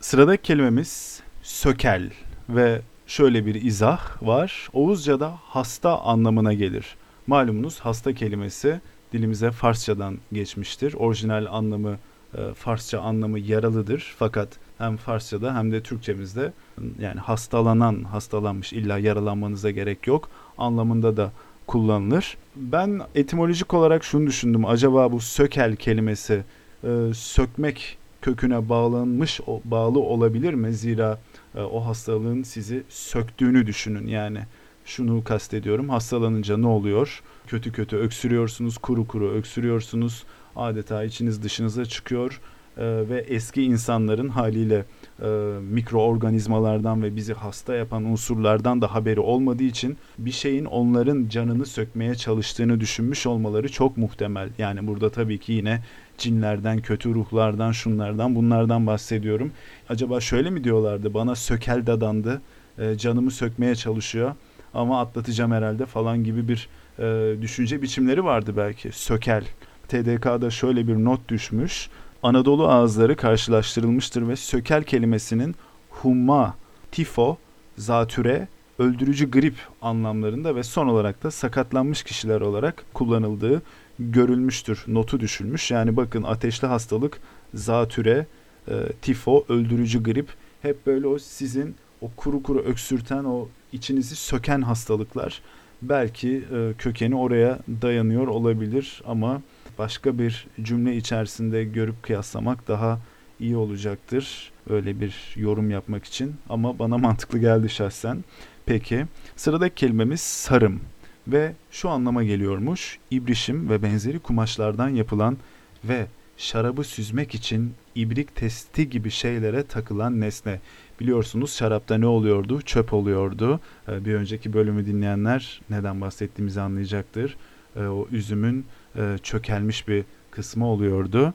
[0.00, 2.10] Sıradaki kelimemiz sökel
[2.48, 4.68] ve şöyle bir izah var.
[4.72, 6.96] Oğuzca'da hasta anlamına gelir.
[7.26, 8.80] Malumunuz hasta kelimesi
[9.16, 10.94] dilimize Farsçadan geçmiştir.
[10.94, 11.96] Orijinal anlamı
[12.34, 14.14] e, Farsça anlamı yaralıdır.
[14.18, 14.48] Fakat
[14.78, 16.52] hem Farsçada hem de Türkçemizde
[16.98, 21.32] yani hastalanan, hastalanmış illa yaralanmanıza gerek yok anlamında da
[21.66, 22.36] kullanılır.
[22.56, 24.66] Ben etimolojik olarak şunu düşündüm.
[24.66, 26.44] Acaba bu sökel kelimesi
[26.84, 30.72] e, sökmek köküne bağlanmış bağlı olabilir mi?
[30.72, 31.18] Zira
[31.54, 34.06] e, o hastalığın sizi söktüğünü düşünün.
[34.06, 34.38] Yani
[34.86, 35.88] şunu kastediyorum.
[35.88, 37.22] Hastalanınca ne oluyor?
[37.46, 40.24] Kötü kötü öksürüyorsunuz, kuru kuru öksürüyorsunuz.
[40.56, 42.40] Adeta içiniz dışınıza çıkıyor
[42.76, 44.84] e, ve eski insanların haliyle
[45.22, 45.26] e,
[45.70, 52.14] mikroorganizmalardan ve bizi hasta yapan unsurlardan da haberi olmadığı için bir şeyin onların canını sökmeye
[52.14, 54.48] çalıştığını düşünmüş olmaları çok muhtemel.
[54.58, 55.82] Yani burada tabii ki yine
[56.18, 59.52] cinlerden, kötü ruhlardan, şunlardan, bunlardan bahsediyorum.
[59.88, 61.14] Acaba şöyle mi diyorlardı?
[61.14, 62.42] Bana sökel dadandı,
[62.78, 64.34] e, canımı sökmeye çalışıyor
[64.76, 68.90] ama atlatacağım herhalde falan gibi bir e, düşünce biçimleri vardı belki.
[68.92, 69.44] Sökel.
[69.88, 71.88] TDK'da şöyle bir not düşmüş.
[72.22, 75.54] Anadolu ağızları karşılaştırılmıştır ve sökel kelimesinin
[75.90, 76.54] humma,
[76.92, 77.36] tifo,
[77.76, 83.62] zatüre, öldürücü grip anlamlarında ve son olarak da sakatlanmış kişiler olarak kullanıldığı
[83.98, 84.84] görülmüştür.
[84.88, 85.70] Notu düşülmüş.
[85.70, 87.20] Yani bakın ateşli hastalık,
[87.54, 88.26] zatüre,
[88.68, 90.28] e, tifo, öldürücü grip
[90.62, 95.42] hep böyle o sizin o kuru kuru öksürten o içinizi söken hastalıklar
[95.82, 99.42] belki e, kökeni oraya dayanıyor olabilir ama
[99.78, 103.00] başka bir cümle içerisinde görüp kıyaslamak daha
[103.40, 104.52] iyi olacaktır.
[104.70, 108.24] Öyle bir yorum yapmak için ama bana mantıklı geldi şahsen.
[108.66, 109.06] Peki
[109.36, 110.80] sıradaki kelimemiz sarım
[111.28, 112.98] ve şu anlama geliyormuş.
[113.10, 115.36] İbrişim ve benzeri kumaşlardan yapılan
[115.84, 116.06] ve
[116.36, 120.60] şarabı süzmek için ibrik testi gibi şeylere takılan nesne.
[121.00, 122.62] Biliyorsunuz şarapta ne oluyordu?
[122.62, 123.60] Çöp oluyordu.
[123.88, 127.36] Ee, bir önceki bölümü dinleyenler neden bahsettiğimizi anlayacaktır.
[127.76, 131.34] Ee, o üzümün e, çökelmiş bir kısmı oluyordu.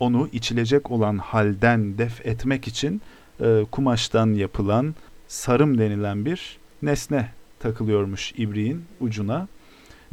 [0.00, 3.02] Onu içilecek olan halden def etmek için
[3.40, 4.94] e, kumaştan yapılan
[5.28, 9.48] sarım denilen bir nesne takılıyormuş ibriğin ucuna.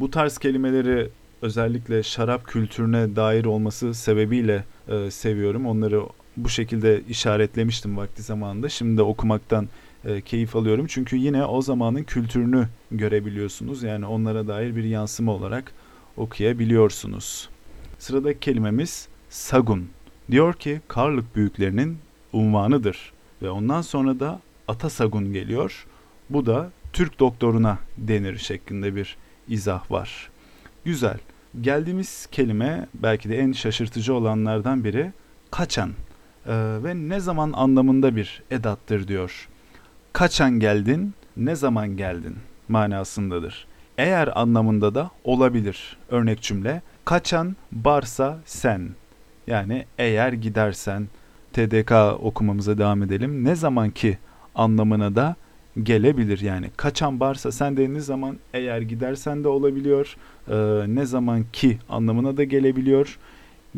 [0.00, 1.10] Bu tarz kelimeleri
[1.42, 5.66] özellikle şarap kültürüne dair olması sebebiyle e, seviyorum.
[5.66, 6.02] Onları
[6.36, 8.68] bu şekilde işaretlemiştim vakti zamanında.
[8.68, 9.68] Şimdi de okumaktan
[10.04, 10.86] e, keyif alıyorum.
[10.86, 13.82] Çünkü yine o zamanın kültürünü görebiliyorsunuz.
[13.82, 15.72] Yani onlara dair bir yansıma olarak
[16.16, 17.48] okuyabiliyorsunuz.
[17.98, 19.88] Sıradaki kelimemiz sagun.
[20.30, 21.98] Diyor ki Karlık büyüklerinin
[22.32, 25.86] unvanıdır ve ondan sonra da Atasagun geliyor.
[26.30, 29.16] Bu da Türk doktoruna denir şeklinde bir
[29.48, 30.30] izah var.
[30.84, 31.18] Güzel.
[31.60, 35.12] Geldiğimiz kelime belki de en şaşırtıcı olanlardan biri
[35.50, 35.90] kaçan
[36.46, 36.52] ee,
[36.84, 39.48] ve ne zaman anlamında bir edattır diyor.
[40.12, 42.36] Kaçan geldin, ne zaman geldin
[42.68, 43.66] manasındadır.
[43.98, 45.96] Eğer anlamında da olabilir.
[46.08, 48.90] Örnek cümle kaçan barsa sen.
[49.46, 51.08] Yani eğer gidersen
[51.52, 53.44] TDK okumamıza devam edelim.
[53.44, 54.18] Ne zaman ki
[54.54, 55.36] anlamına da
[55.82, 56.70] gelebilir yani.
[56.76, 60.16] Kaçan varsa sen dediğiniz zaman eğer gidersen de olabiliyor.
[60.48, 60.54] E,
[60.94, 63.18] ne zaman ki anlamına da gelebiliyor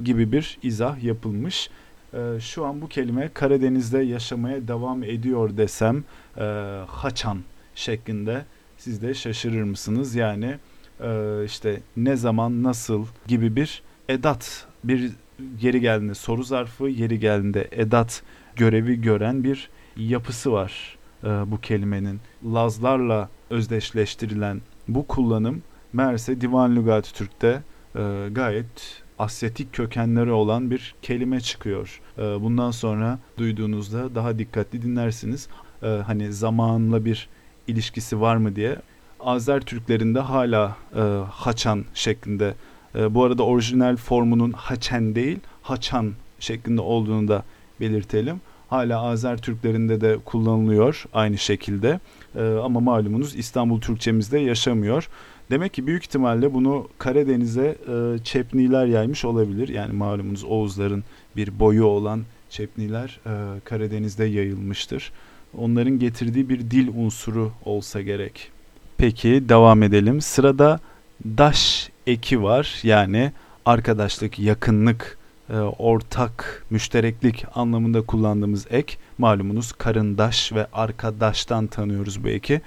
[0.02, 1.70] gibi bir izah yapılmış.
[2.14, 6.04] E, şu an bu kelime Karadeniz'de yaşamaya devam ediyor desem
[6.36, 6.42] e,
[6.86, 7.38] haçan
[7.74, 8.44] şeklinde
[8.78, 10.14] siz de şaşırır mısınız?
[10.14, 10.56] Yani
[11.00, 15.12] e, işte ne zaman nasıl gibi bir edat bir
[15.60, 18.22] yeri geldiğinde soru zarfı yeri geldiğinde edat
[18.56, 22.20] görevi gören bir yapısı var e, bu kelimenin.
[22.44, 27.62] Lazlarla özdeşleştirilen bu kullanım meğerse Divan Lügat Türk'te
[27.96, 32.00] e, gayet asyatik kökenleri olan bir kelime çıkıyor.
[32.18, 35.48] E, bundan sonra duyduğunuzda daha dikkatli dinlersiniz.
[35.82, 37.28] E, hani zamanla bir
[37.66, 38.76] ilişkisi var mı diye.
[39.20, 42.54] Azer Türklerinde hala e, haçan şeklinde.
[42.94, 47.42] E, bu arada orijinal formunun haçen değil, Haçan şeklinde olduğunu da
[47.80, 48.40] belirtelim.
[48.72, 52.00] Hala Azer Türklerinde de kullanılıyor aynı şekilde.
[52.36, 55.08] Ee, ama malumunuz İstanbul Türkçemizde yaşamıyor.
[55.50, 59.68] Demek ki büyük ihtimalle bunu Karadeniz'e e, Çepniler yaymış olabilir.
[59.68, 61.04] Yani malumunuz Oğuzların
[61.36, 65.12] bir boyu olan Çepniler e, Karadeniz'de yayılmıştır.
[65.58, 68.50] Onların getirdiği bir dil unsuru olsa gerek.
[68.98, 70.20] Peki devam edelim.
[70.20, 70.80] Sırada
[71.24, 72.80] daş eki var.
[72.82, 73.32] Yani
[73.64, 75.18] arkadaşlık, yakınlık,
[75.52, 78.96] e, ortak, müştereklik anlamında kullandığımız ek.
[79.18, 82.60] Malumunuz karındaş ve arkadaştan tanıyoruz bu eki.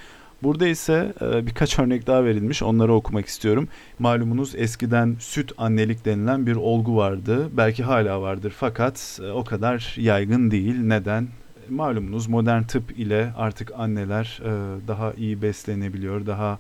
[0.44, 2.64] Burada ise e, birkaç örnek daha verilmiş.
[2.64, 3.68] Onları okumak istiyorum.
[4.00, 7.50] Malumunuz eskiden süt annelik denilen bir olgu vardı.
[7.58, 10.76] Belki hala vardır fakat e, o kadar yaygın değil.
[10.80, 11.28] Neden?
[11.70, 14.42] Malumunuz modern tıp ile artık anneler
[14.88, 16.26] daha iyi beslenebiliyor.
[16.26, 16.60] Daha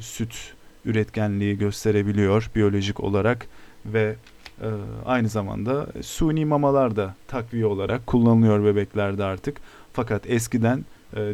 [0.00, 0.54] süt
[0.84, 3.46] üretkenliği gösterebiliyor biyolojik olarak
[3.86, 4.16] ve
[5.06, 9.60] aynı zamanda suni mamalar da takviye olarak kullanılıyor bebeklerde artık.
[9.92, 10.84] Fakat eskiden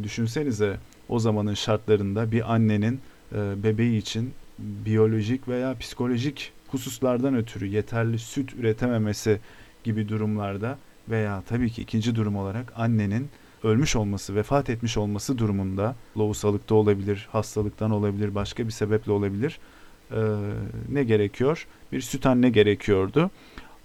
[0.03, 0.77] düşünsenize
[1.09, 3.01] o zamanın şartlarında bir annenin
[3.33, 9.41] e, bebeği için biyolojik veya psikolojik hususlardan ötürü yeterli süt üretememesi
[9.85, 13.29] gibi durumlarda veya tabii ki ikinci durum olarak annenin
[13.65, 19.59] ölmüş olması, vefat etmiş olması durumunda lohusalıkta olabilir, hastalıktan olabilir, başka bir sebeple olabilir.
[20.13, 20.19] Ee,
[20.89, 21.67] ne gerekiyor?
[21.93, 23.31] Bir süt anne gerekiyordu.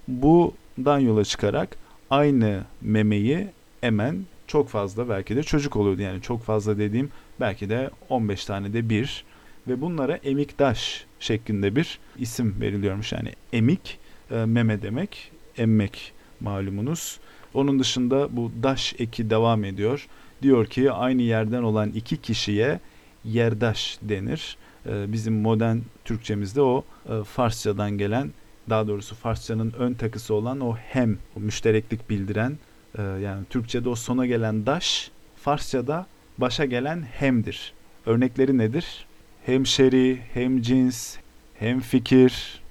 [0.07, 1.77] Bundan yola çıkarak
[2.09, 3.47] aynı memeyi
[3.83, 6.01] emen çok fazla belki de çocuk oluyordu.
[6.01, 7.09] Yani çok fazla dediğim
[7.39, 9.23] belki de 15 tane de bir
[9.67, 13.11] ve bunlara emikdaş şeklinde bir isim veriliyormuş.
[13.11, 13.99] Yani emik
[14.31, 17.19] e, meme demek, emmek malumunuz.
[17.53, 20.07] Onun dışında bu daş eki devam ediyor.
[20.41, 22.79] Diyor ki aynı yerden olan iki kişiye
[23.25, 24.57] yerdaş denir.
[24.87, 28.31] E, bizim modern Türkçemizde o e, Farsçadan gelen
[28.69, 32.57] daha doğrusu Farsçanın ön takısı olan o hem, o müştereklik bildiren
[32.97, 36.07] ee, yani Türkçe'de o sona gelen daş, Farsça'da
[36.37, 37.73] başa gelen hemdir.
[38.05, 39.05] Örnekleri nedir?
[39.45, 41.17] Hemşeri, hem cins,
[41.53, 42.61] hem fikir,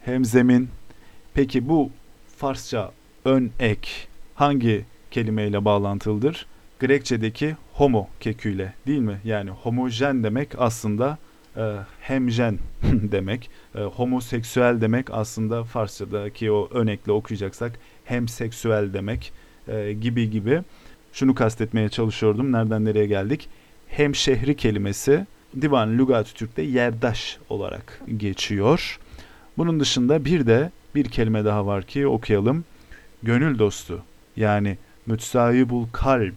[0.00, 0.68] hem zemin.
[1.34, 1.90] Peki bu
[2.36, 2.92] Farsça
[3.24, 3.90] ön ek
[4.34, 6.46] hangi kelimeyle bağlantılıdır?
[6.80, 9.20] Grekçedeki homo keküyle değil mi?
[9.24, 11.25] Yani homojen demek aslında e,
[12.00, 13.50] hemjen demek.
[13.74, 19.32] E, homoseksüel demek aslında Farsçadaki o örnekle okuyacaksak hemseksüel demek
[19.68, 20.62] e, gibi gibi.
[21.12, 22.52] Şunu kastetmeye çalışıyordum.
[22.52, 23.48] Nereden nereye geldik?
[23.88, 25.26] Hem şehri kelimesi
[25.60, 28.98] Divan Lügat-ı Türk'te yerdaş olarak geçiyor.
[29.58, 32.64] Bunun dışında bir de bir kelime daha var ki okuyalım.
[33.22, 34.02] Gönül dostu
[34.36, 36.34] yani mütsayibul kalb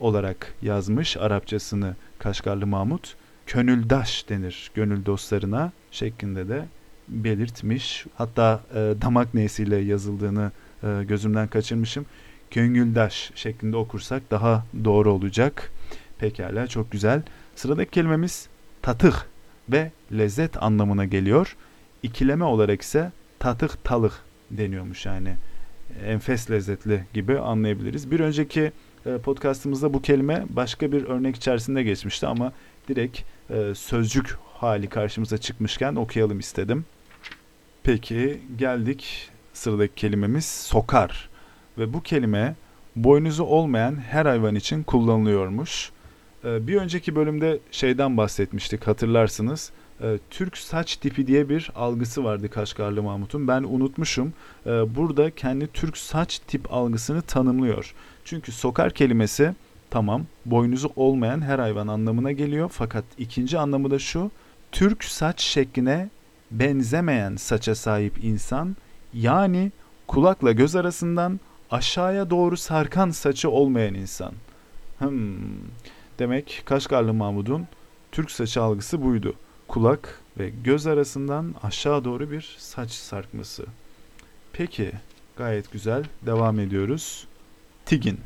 [0.00, 3.16] olarak yazmış Arapçasını Kaşgarlı Mahmut.
[3.50, 6.64] Könüldaş denir gönül dostlarına şeklinde de
[7.08, 8.06] belirtmiş.
[8.14, 12.06] Hatta e, damak nesiyle yazıldığını e, gözümden kaçırmışım.
[12.50, 15.72] Köngüldaş şeklinde okursak daha doğru olacak.
[16.18, 17.22] Pekala çok güzel.
[17.56, 18.48] Sıradaki kelimemiz
[18.82, 19.28] tatık
[19.68, 21.56] ve lezzet anlamına geliyor.
[22.02, 24.12] İkileme olarak ise tatık talık
[24.50, 25.34] deniyormuş yani.
[26.04, 28.10] Enfes lezzetli gibi anlayabiliriz.
[28.10, 28.72] Bir önceki
[29.06, 32.52] e, podcastımızda bu kelime başka bir örnek içerisinde geçmişti ama
[32.88, 33.20] direkt
[33.50, 36.84] e, sözcük hali karşımıza çıkmışken okuyalım istedim.
[37.82, 41.28] Peki geldik sıradaki kelimemiz sokar
[41.78, 42.54] ve bu kelime
[42.96, 45.90] boynuzu olmayan her hayvan için kullanılıyormuş.
[46.44, 49.70] Ee, bir önceki bölümde şeyden bahsetmiştik hatırlarsınız.
[50.02, 53.48] Ee, Türk saç tipi diye bir algısı vardı Kaşgarlı Mahmut'un.
[53.48, 54.32] Ben unutmuşum.
[54.66, 57.94] Burada kendi Türk saç tip algısını tanımlıyor.
[58.24, 59.54] Çünkü sokar kelimesi
[59.90, 62.70] tamam boynuzu olmayan her hayvan anlamına geliyor.
[62.72, 64.30] Fakat ikinci anlamı da şu.
[64.72, 66.10] Türk saç şekline
[66.50, 68.76] benzemeyen saça sahip insan
[69.14, 69.72] yani
[70.06, 74.32] kulakla göz arasından aşağıya doğru sarkan saçı olmayan insan.
[74.98, 75.36] Hmm.
[76.18, 77.66] Demek Kaşgarlı Mahmud'un
[78.12, 79.34] Türk saçı algısı buydu.
[79.68, 83.66] Kulak ve göz arasından aşağı doğru bir saç sarkması.
[84.52, 84.92] Peki,
[85.36, 86.04] gayet güzel.
[86.26, 87.26] Devam ediyoruz.
[87.86, 88.20] Tigin.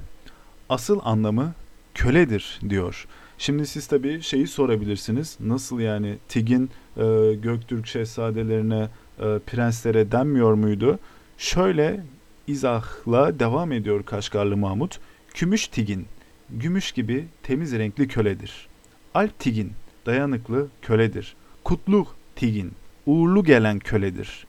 [0.69, 1.55] Asıl anlamı
[1.95, 3.07] köledir diyor.
[3.39, 5.37] Şimdi siz tabii şeyi sorabilirsiniz.
[5.41, 8.89] Nasıl yani Tigin e, Göktürk şehzadelerine,
[9.19, 10.99] e, prenslere denmiyor muydu?
[11.39, 12.05] Şöyle
[12.47, 15.01] izahla devam ediyor Kaşgarlı Mahmut.
[15.35, 16.07] Kümüş tigin,
[16.51, 18.69] gümüş gibi temiz renkli köledir.
[19.15, 19.73] Alp tigin,
[20.07, 21.37] dayanıklı köledir.
[21.65, 22.73] Kutluk tigin,
[23.07, 24.47] uğurlu gelen köledir.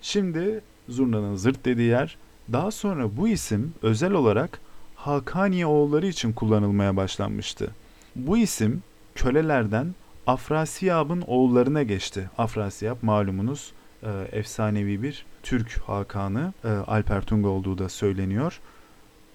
[0.00, 2.16] Şimdi zurnanın zırt dediği yer,
[2.52, 4.60] daha sonra bu isim özel olarak
[5.08, 7.70] Hakaniye oğulları için kullanılmaya başlanmıştı.
[8.16, 8.82] Bu isim
[9.14, 9.94] kölelerden
[10.26, 12.30] Afrasiyab'ın oğullarına geçti.
[12.38, 18.60] Afrasiyab malumunuz e, efsanevi bir Türk Hakanı e, Alper Tunga olduğu da söyleniyor.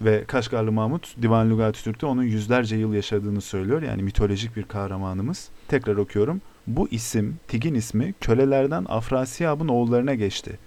[0.01, 3.81] Ve Kaşgarlı Mahmut Divan Lugati Türk'te onun yüzlerce yıl yaşadığını söylüyor.
[3.81, 5.49] Yani mitolojik bir kahramanımız.
[5.67, 6.41] Tekrar okuyorum.
[6.67, 10.59] Bu isim, Tigin ismi kölelerden Afrasiyab'ın oğullarına geçti.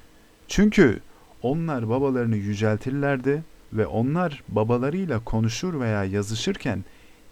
[0.48, 1.00] Çünkü
[1.42, 3.42] onlar babalarını yüceltirlerdi
[3.76, 6.84] ve onlar babalarıyla konuşur veya yazışırken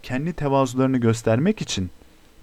[0.03, 1.89] kendi tevazularını göstermek için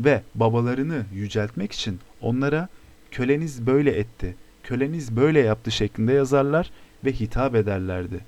[0.00, 2.68] ve babalarını yüceltmek için onlara
[3.11, 6.70] köleniz böyle etti, köleniz böyle yaptı şeklinde yazarlar
[7.05, 8.20] ve hitap ederlerdi.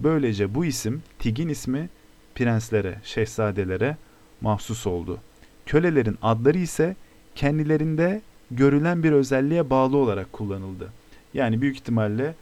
[0.00, 1.88] Böylece bu isim Tigin ismi
[2.34, 3.96] prenslere, şehzadelere
[4.40, 5.18] mahsus oldu.
[5.66, 6.96] Kölelerin adları ise
[7.34, 8.20] kendilerinde
[8.50, 10.92] görülen bir özelliğe bağlı olarak kullanıldı.
[11.34, 12.34] Yani büyük ihtimalle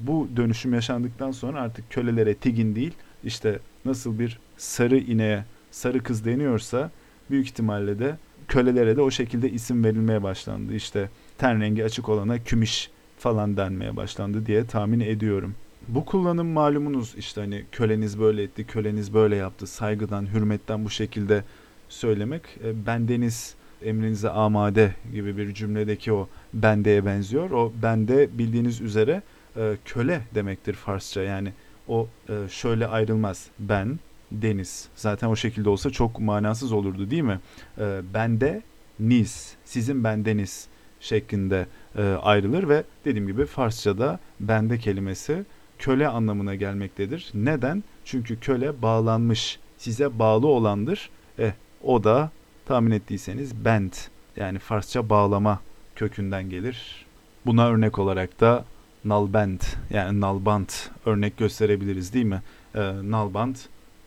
[0.00, 2.92] bu dönüşüm yaşandıktan sonra artık kölelere Tigin değil,
[3.24, 6.90] işte nasıl bir sarı ineğe sarı kız deniyorsa
[7.30, 8.16] büyük ihtimalle de
[8.48, 10.74] kölelere de o şekilde isim verilmeye başlandı.
[10.74, 11.08] İşte
[11.38, 15.54] ten rengi açık olana kümiş falan denmeye başlandı diye tahmin ediyorum.
[15.88, 21.44] Bu kullanım malumunuz işte hani köleniz böyle etti, köleniz böyle yaptı, saygıdan, hürmetten bu şekilde
[21.88, 27.50] söylemek e, bendeniz emrinize amade gibi bir cümledeki o bendeye benziyor.
[27.50, 29.22] O bende bildiğiniz üzere
[29.56, 31.22] e, köle demektir Farsça.
[31.22, 31.52] Yani
[31.88, 33.46] o e, şöyle ayrılmaz.
[33.58, 33.98] Ben,
[34.32, 34.88] deniz.
[34.94, 37.40] Zaten o şekilde olsa çok manasız olurdu değil mi?
[37.78, 38.62] E, bende,
[39.00, 39.54] niz.
[39.64, 40.68] Sizin bendeniz
[41.00, 41.66] şeklinde
[41.96, 45.44] e, ayrılır ve dediğim gibi Farsçada bende kelimesi
[45.78, 47.30] köle anlamına gelmektedir.
[47.34, 47.84] Neden?
[48.04, 51.10] Çünkü köle bağlanmış, size bağlı olandır.
[51.38, 51.52] Eh,
[51.82, 52.30] o da
[52.68, 53.92] tahmin ettiyseniz bend
[54.36, 55.60] yani Farsça bağlama
[55.96, 57.06] kökünden gelir.
[57.46, 58.64] Buna örnek olarak da
[59.04, 59.60] nalbend
[59.90, 62.42] yani nalbant örnek gösterebiliriz değil mi?
[62.74, 63.58] Ee, nalbant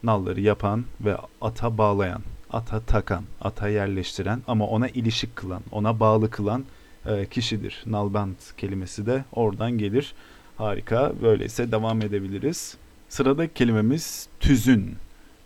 [0.03, 6.29] nalları yapan ve ata bağlayan, ata takan, ata yerleştiren ama ona ilişik kılan, ona bağlı
[6.29, 6.63] kılan
[7.05, 7.83] e, kişidir.
[7.85, 10.13] Nalbant kelimesi de oradan gelir.
[10.57, 11.13] Harika.
[11.21, 12.77] Böyleyse devam edebiliriz.
[13.09, 14.95] Sıradaki kelimemiz tüzün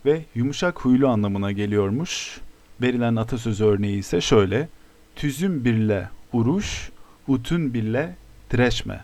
[0.06, 2.42] ve yumuşak huylu anlamına geliyormuş.
[2.82, 4.70] Verilen atasözü örneği ise şöyle.
[5.16, 6.90] Tüzün birle uruş,
[7.28, 8.16] utun birle
[8.52, 9.04] direşme.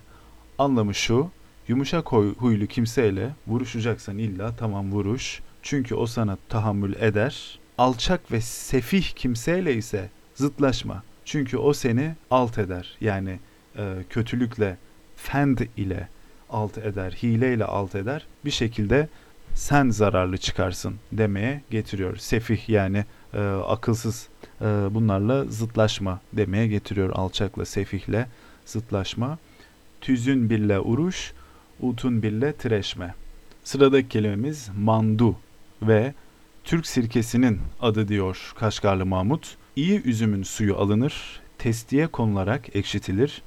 [0.57, 1.30] Anlamı şu,
[1.67, 5.41] yumuşak huylu kimseyle vuruşacaksan illa tamam vuruş.
[5.61, 7.59] Çünkü o sana tahammül eder.
[7.78, 11.03] Alçak ve sefih kimseyle ise zıtlaşma.
[11.26, 12.97] Çünkü o seni alt eder.
[13.01, 13.39] Yani
[13.78, 14.78] e, kötülükle,
[15.15, 16.07] fend ile
[16.49, 18.26] alt eder, hile ile alt eder.
[18.45, 19.07] Bir şekilde
[19.53, 22.17] sen zararlı çıkarsın demeye getiriyor.
[22.17, 24.27] Sefih yani e, akılsız
[24.61, 27.09] e, bunlarla zıtlaşma demeye getiriyor.
[27.09, 28.27] Alçakla, sefihle
[28.65, 29.38] zıtlaşma.
[30.01, 31.34] Tüzün bille uruş,
[31.79, 33.15] utun bille tireşme.
[33.63, 35.36] Sıradaki kelimemiz mandu
[35.82, 36.13] ve
[36.63, 39.57] Türk sirkesinin adı diyor Kaşgarlı Mahmut.
[39.75, 43.41] İyi üzümün suyu alınır, testiye konularak ekşitilir,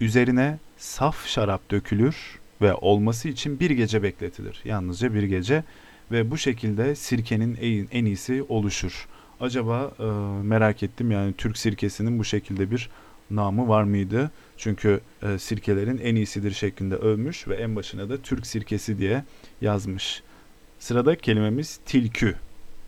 [0.00, 4.60] üzerine saf şarap dökülür ve olması için bir gece bekletilir.
[4.64, 5.64] Yalnızca bir gece
[6.12, 9.08] ve bu şekilde sirkenin en, en iyisi oluşur.
[9.40, 10.04] Acaba e,
[10.42, 12.90] merak ettim yani Türk sirkesinin bu şekilde bir
[13.30, 14.30] namı var mıydı?
[14.56, 19.24] Çünkü e, sirkelerin en iyisidir şeklinde övmüş ve en başına da Türk sirkesi diye
[19.60, 20.22] yazmış.
[20.78, 22.34] Sırada kelimemiz tilkü.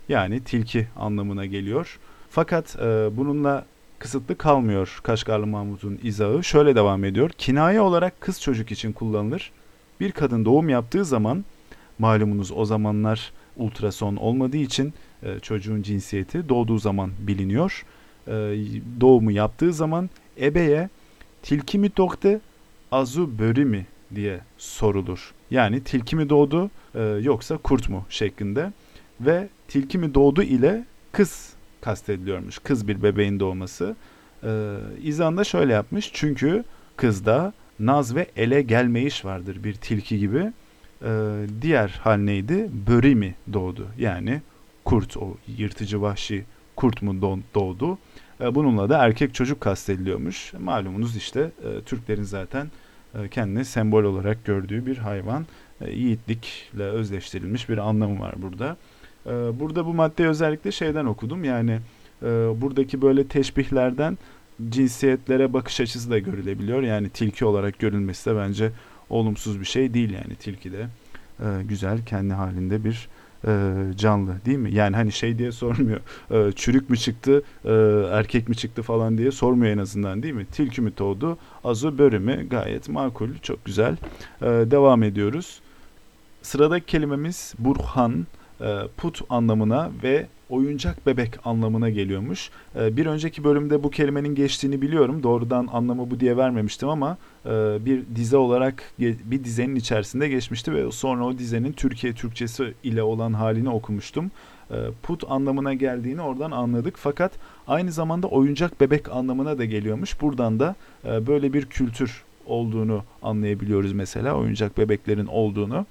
[0.09, 1.98] Yani tilki anlamına geliyor.
[2.30, 3.64] Fakat e, bununla
[3.98, 6.44] kısıtlı kalmıyor Kaşgarlı Mahmut'un izahı.
[6.44, 7.30] Şöyle devam ediyor.
[7.30, 9.53] Kinaye olarak kız çocuk için kullanılır.
[10.01, 11.44] Bir kadın doğum yaptığı zaman
[11.98, 17.84] malumunuz o zamanlar ultrason olmadığı için e, çocuğun cinsiyeti doğduğu zaman biliniyor.
[18.26, 18.32] E,
[19.00, 20.88] doğumu yaptığı zaman ebeye
[21.42, 22.40] tilki mi doğdu
[22.92, 25.32] azu börü mi diye sorulur.
[25.50, 28.72] Yani tilki mi doğdu e, yoksa kurt mu şeklinde
[29.20, 32.58] ve tilki mi doğdu ile kız kastediliyormuş.
[32.58, 33.96] Kız bir bebeğin doğması.
[34.44, 36.11] Ee, İzan da şöyle yapmış.
[36.12, 36.64] Çünkü
[36.96, 40.52] kızda naz ve ele gelmeyiş vardır bir tilki gibi.
[41.05, 42.70] Ee, diğer hal neydi?
[42.86, 43.86] Böri mi doğdu?
[43.98, 44.40] Yani
[44.84, 46.44] kurt o yırtıcı vahşi
[46.76, 47.22] kurt mu
[47.55, 47.98] doğdu?
[48.40, 50.53] Ee, bununla da erkek çocuk kastediliyormuş.
[50.61, 52.70] Malumunuz işte e, Türklerin zaten
[53.14, 55.46] e, kendini sembol olarak gördüğü bir hayvan.
[55.80, 58.76] E, yiğitlikle özleştirilmiş bir anlamı var burada.
[59.26, 59.30] Ee,
[59.61, 61.44] burada bu maddeyi özellikle şeyden okudum.
[61.44, 61.78] Yani
[62.22, 62.26] e,
[62.61, 64.18] buradaki böyle teşbihlerden
[64.68, 66.82] cinsiyetlere bakış açısı da görülebiliyor.
[66.82, 68.70] Yani tilki olarak görülmesi de bence
[69.11, 70.86] olumsuz bir şey değil yani tilki de
[71.40, 73.08] e, güzel kendi halinde bir
[73.46, 74.74] e, canlı değil mi?
[74.74, 76.00] Yani hani şey diye sormuyor.
[76.56, 77.42] çürük mü çıktı,
[78.12, 80.46] erkek mi çıktı falan diye sormuyor en azından değil mi?
[80.46, 82.48] Tilki mi doğdu, azı börü mü?
[82.48, 83.96] Gayet makul, çok güzel.
[84.42, 85.61] devam ediyoruz.
[86.42, 88.26] Sıradaki kelimemiz Burhan
[88.61, 92.51] e, put anlamına ve oyuncak bebek anlamına geliyormuş.
[92.76, 95.22] E, bir önceki bölümde bu kelimenin geçtiğini biliyorum.
[95.22, 97.51] Doğrudan anlamı bu diye vermemiştim ama e,
[97.84, 103.32] bir dize olarak bir dizenin içerisinde geçmişti ve sonra o dizenin Türkiye Türkçesi ile olan
[103.32, 104.30] halini okumuştum.
[104.70, 106.94] E, put anlamına geldiğini oradan anladık.
[106.98, 107.32] Fakat
[107.66, 110.20] aynı zamanda oyuncak bebek anlamına da geliyormuş.
[110.20, 110.74] Buradan da
[111.05, 115.86] e, böyle bir kültür olduğunu anlayabiliyoruz mesela oyuncak bebeklerin olduğunu.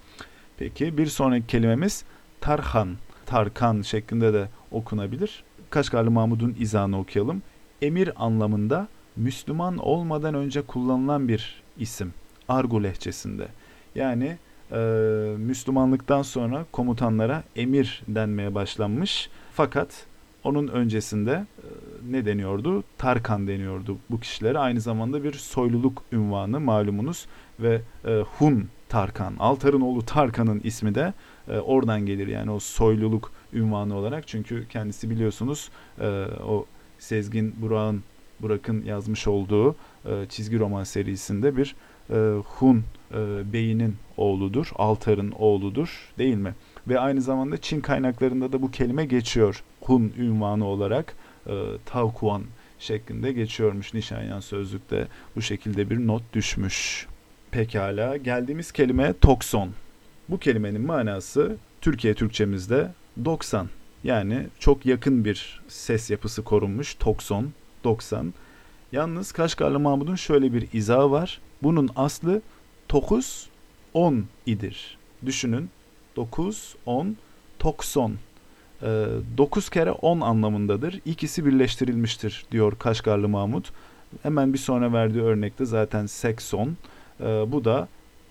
[0.57, 2.03] Peki bir sonraki kelimemiz
[2.41, 2.89] Tarhan.
[3.29, 5.43] Tarkan şeklinde de okunabilir.
[5.69, 7.41] Kaşgarlı Mahmud'un izahını okuyalım.
[7.81, 12.13] Emir anlamında Müslüman olmadan önce kullanılan bir isim.
[12.47, 13.47] Argo lehçesinde.
[13.95, 14.37] Yani
[14.71, 14.77] e,
[15.37, 19.29] Müslümanlıktan sonra komutanlara emir denmeye başlanmış.
[19.53, 20.05] Fakat
[20.43, 21.67] onun öncesinde e,
[22.11, 22.83] ne deniyordu?
[22.97, 24.59] Tarkan deniyordu bu kişilere.
[24.59, 27.25] Aynı zamanda bir soyluluk ünvanı malumunuz
[27.59, 31.13] ve e, Hun Tarkan, Altar'ın oğlu Tarkan'ın ismi de
[31.53, 34.27] oradan gelir yani o soyluluk ünvanı olarak.
[34.27, 35.69] Çünkü kendisi biliyorsunuz
[36.01, 36.65] e, o
[36.99, 38.03] Sezgin Burak'ın
[38.41, 39.75] Burak'ın yazmış olduğu
[40.05, 41.75] e, çizgi roman serisinde bir
[42.09, 42.83] e, Hun
[43.13, 46.55] e, beyinin oğludur, Altar'ın oğludur değil mi?
[46.87, 49.63] Ve aynı zamanda Çin kaynaklarında da bu kelime geçiyor.
[49.81, 51.15] Hun ünvanı olarak
[51.47, 51.53] e,
[51.85, 52.43] Taukuan
[52.79, 55.07] şeklinde geçiyormuş Nişanyan sözlükte.
[55.35, 57.07] Bu şekilde bir not düşmüş.
[57.51, 59.69] Pekala geldiğimiz kelime tokson.
[60.29, 62.91] Bu kelimenin manası Türkiye Türkçemizde
[63.25, 63.69] 90.
[64.03, 67.51] Yani çok yakın bir ses yapısı korunmuş tokson,
[67.83, 68.33] 90.
[68.91, 71.41] Yalnız Kaşgarlı Mahmud'un şöyle bir izahı var.
[71.63, 72.41] Bunun aslı
[72.91, 73.49] 9,
[73.93, 74.97] 10 idir.
[75.25, 75.69] Düşünün
[76.15, 77.17] 9, 10,
[77.59, 78.15] tokson.
[78.81, 81.01] 9 ee, kere 10 anlamındadır.
[81.05, 83.65] İkisi birleştirilmiştir diyor Kaşgarlı Mahmud.
[84.23, 86.77] Hemen bir sonra verdiği örnekte zaten sekson.
[87.21, 87.87] Ee, bu da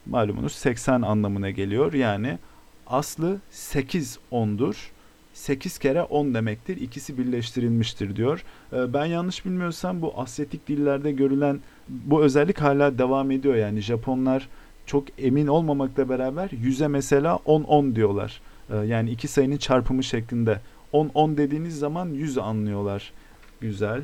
[0.09, 1.93] malumunuz 80 anlamına geliyor.
[1.93, 2.39] Yani
[2.87, 4.93] aslı 8 ondur.
[5.35, 6.77] 8 kere 10 demektir.
[6.77, 8.45] İkisi birleştirilmiştir diyor.
[8.73, 13.55] Ee, ben yanlış bilmiyorsam bu Asyatik dillerde görülen bu özellik hala devam ediyor.
[13.55, 14.49] Yani Japonlar
[14.87, 18.41] çok emin olmamakla beraber yüze mesela 10-10 diyorlar.
[18.71, 20.61] Ee, yani iki sayının çarpımı şeklinde.
[20.93, 23.13] 10-10 dediğiniz zaman 100 anlıyorlar.
[23.61, 24.03] Güzel.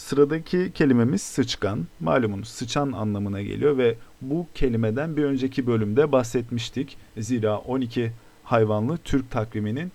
[0.00, 1.86] Sıradaki kelimemiz sıçkan.
[2.00, 6.96] Malumunuz sıçan anlamına geliyor ve bu kelimeden bir önceki bölümde bahsetmiştik.
[7.18, 8.12] Zira 12
[8.44, 9.92] hayvanlı Türk takviminin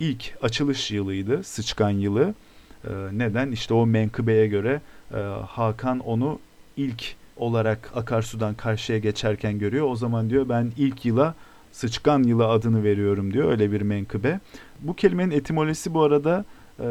[0.00, 2.34] ilk açılış yılıydı, sıçkan yılı.
[2.84, 3.50] Ee, neden?
[3.52, 4.80] İşte o menkıbeye göre
[5.14, 6.38] e, Hakan onu
[6.76, 9.86] ilk olarak akarsudan karşıya geçerken görüyor.
[9.90, 11.34] O zaman diyor ben ilk yıla
[11.72, 14.40] sıçkan yılı adını veriyorum diyor öyle bir menkıbe.
[14.80, 16.44] Bu kelimenin etimolojisi bu arada
[16.80, 16.84] e,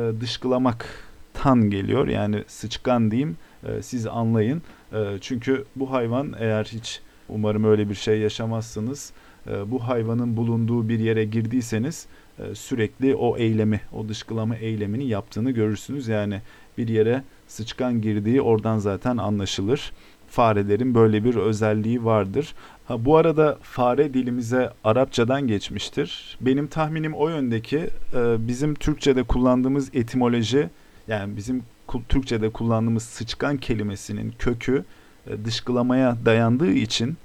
[1.44, 2.08] dışkılamaktan geliyor.
[2.08, 4.62] Yani sıçkan diyeyim e, siz anlayın.
[4.94, 9.14] E, çünkü bu hayvan eğer hiç umarım öyle bir şey yaşamazsınız.
[9.48, 12.08] E, bu hayvanın bulunduğu bir yere girdiyseniz
[12.39, 16.08] e, sürekli o eylemi, o dışkılama eylemini yaptığını görürsünüz.
[16.08, 16.41] Yani
[16.78, 19.91] bir yere sıçkan girdiği oradan zaten anlaşılır
[20.28, 22.56] farelerin böyle bir özelliği vardır.
[22.88, 26.38] Ha, bu arada fare dilimize Arapçadan geçmiştir.
[26.41, 27.78] Benim tahminim o yöndeki
[28.14, 30.70] e, bizim Türkçe'de kullandığımız etimoloji
[31.08, 31.64] yani bizim
[32.10, 34.86] Türkçe'de kullandığımız sıçkan kelimesinin kökü
[35.28, 37.18] e, dışkılamaya dayandığı için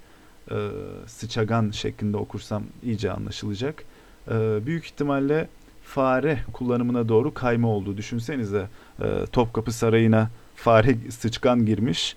[0.51, 0.57] e,
[1.07, 3.85] sıçagan şeklinde okursam iyice anlaşılacak.
[4.31, 5.49] E, büyük ihtimalle
[5.83, 7.97] fare kullanımına doğru kayma oldu.
[7.97, 8.69] Düşünsenize
[9.33, 12.17] Topkapı Sarayı'na fare sıçkan girmiş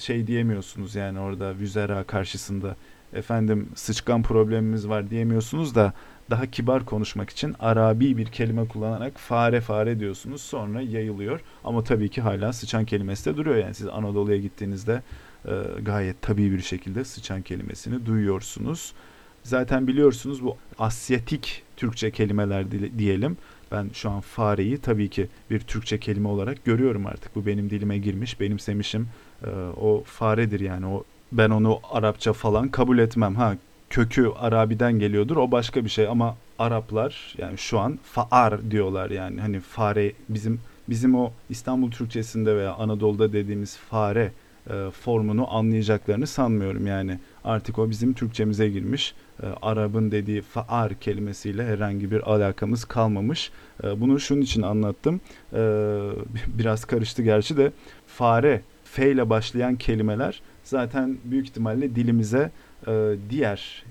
[0.00, 2.76] şey diyemiyorsunuz yani orada vüzera karşısında
[3.12, 5.92] efendim sıçkan problemimiz var diyemiyorsunuz da
[6.30, 12.08] daha kibar konuşmak için Arabi bir kelime kullanarak fare fare diyorsunuz sonra yayılıyor ama tabii
[12.08, 15.02] ki hala sıçan kelimesi de duruyor yani siz Anadolu'ya gittiğinizde
[15.44, 15.52] e,
[15.82, 18.92] gayet tabii bir şekilde sıçan kelimesini duyuyorsunuz.
[19.42, 22.66] Zaten biliyorsunuz bu Asyatik Türkçe kelimeler
[22.98, 23.36] diyelim.
[23.72, 27.36] Ben şu an fareyi tabii ki bir Türkçe kelime olarak görüyorum artık.
[27.36, 29.08] Bu benim dilime girmiş, benimsemişim.
[29.44, 29.50] Ee,
[29.80, 30.86] o faredir yani.
[30.86, 33.36] O ben onu Arapça falan kabul etmem.
[33.36, 33.56] Ha
[33.92, 35.36] kökü Arabi'den geliyordur.
[35.36, 39.40] O başka bir şey ama Araplar yani şu an faar diyorlar yani.
[39.40, 44.32] Hani fare bizim bizim o İstanbul Türkçesinde veya Anadolu'da dediğimiz fare
[44.70, 47.18] e, formunu anlayacaklarını sanmıyorum yani.
[47.44, 49.14] Artık o bizim Türkçemize girmiş.
[49.42, 53.50] E, Arap'ın dediği faar kelimesiyle herhangi bir alakamız kalmamış.
[53.84, 55.20] E, bunu şunun için anlattım.
[55.52, 55.58] E,
[56.46, 57.72] biraz karıştı gerçi de
[58.06, 62.50] fare, fe ile başlayan kelimeler zaten büyük ihtimalle dilimize
[62.86, 63.84] e, diğer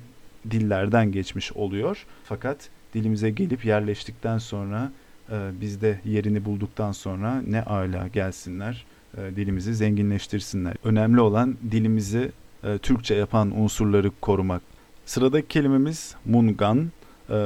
[0.51, 2.05] dillerden geçmiş oluyor.
[2.23, 4.91] Fakat dilimize gelip yerleştikten sonra
[5.31, 8.85] e, bizde yerini bulduktan sonra ne ala gelsinler
[9.17, 10.75] e, dilimizi zenginleştirsinler.
[10.83, 12.31] Önemli olan dilimizi
[12.81, 14.61] Türkçe yapan unsurları korumak.
[15.05, 16.91] Sıradaki kelimemiz mungan.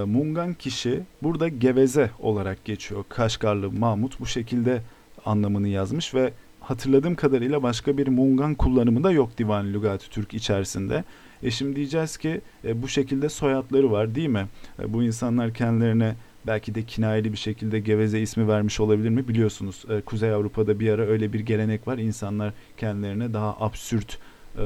[0.05, 3.03] Mungan kişi burada geveze olarak geçiyor.
[3.09, 4.81] Kaşgarlı Mahmut bu şekilde
[5.25, 11.03] anlamını yazmış ve hatırladığım kadarıyla başka bir Mungan kullanımı da yok Divan Lügat-ı Türk içerisinde.
[11.43, 14.47] E şimdi diyeceğiz ki e, bu şekilde soyadları var değil mi?
[14.79, 16.15] E, bu insanlar kendilerine
[16.47, 19.85] belki de kinayeli bir şekilde geveze ismi vermiş olabilir mi biliyorsunuz.
[19.89, 21.97] E, Kuzey Avrupa'da bir ara öyle bir gelenek var.
[21.97, 24.19] İnsanlar kendilerine daha absürt
[24.57, 24.63] e,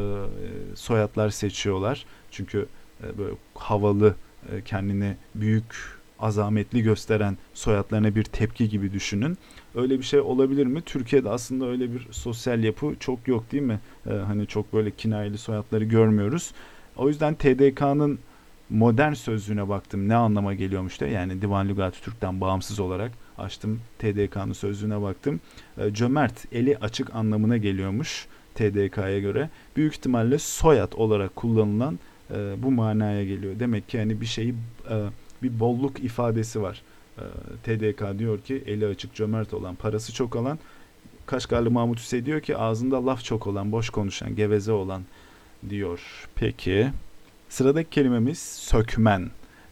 [0.76, 2.06] soyadlar seçiyorlar.
[2.32, 2.66] Çünkü
[3.04, 4.16] e, böyle havalı,
[4.52, 9.38] e, kendini büyük, azametli gösteren soyadlarına bir tepki gibi düşünün.
[9.76, 10.82] Öyle bir şey olabilir mi?
[10.82, 13.80] Türkiye'de aslında öyle bir sosyal yapı çok yok değil mi?
[14.10, 16.52] E, hani çok böyle kinayeli soyadları görmüyoruz.
[16.98, 18.20] O yüzden TDK'nın
[18.70, 24.54] modern sözlüğüne baktım ne anlama geliyormuş da yani Divan Lügat Türk'ten bağımsız olarak açtım TDK'nın
[24.54, 25.40] sözlüğüne baktım.
[25.78, 29.50] E, cömert eli açık anlamına geliyormuş TDK'ya göre.
[29.76, 32.00] Büyük ihtimalle soyad olarak kullanılan
[32.32, 33.60] e, bu manaya geliyor.
[33.60, 34.56] Demek ki yani bir şeyi
[34.90, 34.96] e,
[35.44, 36.82] bir bolluk ifadesi var.
[37.18, 37.24] E,
[37.64, 40.60] TDK diyor ki eli açık cömert olan parası çok olan
[41.26, 45.04] Kaşgarlı Mahmut Hüseyin diyor ki ağzında laf çok olan boş konuşan geveze olan
[45.70, 46.28] diyor.
[46.36, 46.90] Peki
[47.50, 49.30] sıradaki kelimemiz sökmen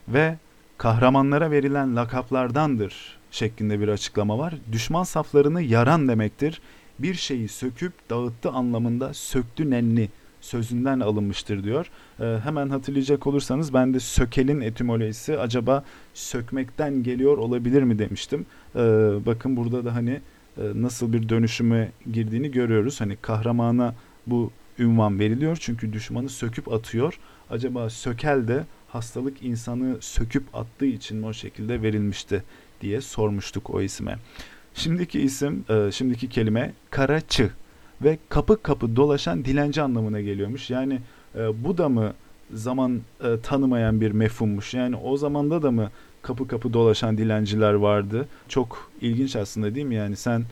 [0.07, 0.37] ve
[0.77, 4.55] kahramanlara verilen lakaplardandır şeklinde bir açıklama var.
[4.71, 6.61] Düşman saflarını yaran demektir.
[6.99, 10.09] Bir şeyi söküp dağıttı anlamında söktü nenni
[10.47, 11.89] sözünden alınmıştır diyor.
[12.19, 15.83] E, hemen hatırlayacak olursanız ben de sökelin etimolojisi acaba
[16.13, 18.45] sökmekten geliyor olabilir mi demiştim.
[18.75, 18.79] E,
[19.25, 20.21] bakın burada da hani
[20.57, 23.01] e, nasıl bir dönüşüme girdiğini görüyoruz.
[23.01, 23.95] Hani kahramana
[24.27, 27.19] bu ünvan veriliyor çünkü düşmanı söküp atıyor.
[27.49, 32.43] Acaba sökel de hastalık insanı söküp attığı için mi o şekilde verilmişti
[32.81, 34.17] diye sormuştuk o isme.
[34.73, 37.51] Şimdiki isim, e, şimdiki kelime karaçı
[38.01, 40.69] ve kapı kapı dolaşan dilenci anlamına geliyormuş.
[40.69, 40.99] Yani
[41.35, 42.13] e, bu da mı
[42.53, 44.73] zaman e, tanımayan bir mefhummuş?
[44.73, 45.91] Yani o zamanda da mı
[46.21, 48.27] kapı kapı dolaşan dilenciler vardı?
[48.47, 49.95] Çok ilginç aslında değil mi?
[49.95, 50.43] Yani sen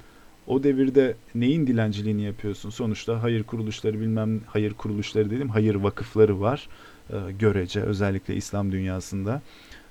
[0.47, 2.69] o devirde neyin dilenciliğini yapıyorsun?
[2.69, 6.67] Sonuçta hayır kuruluşları bilmem hayır kuruluşları dedim hayır vakıfları var
[7.09, 9.41] e, görece özellikle İslam dünyasında.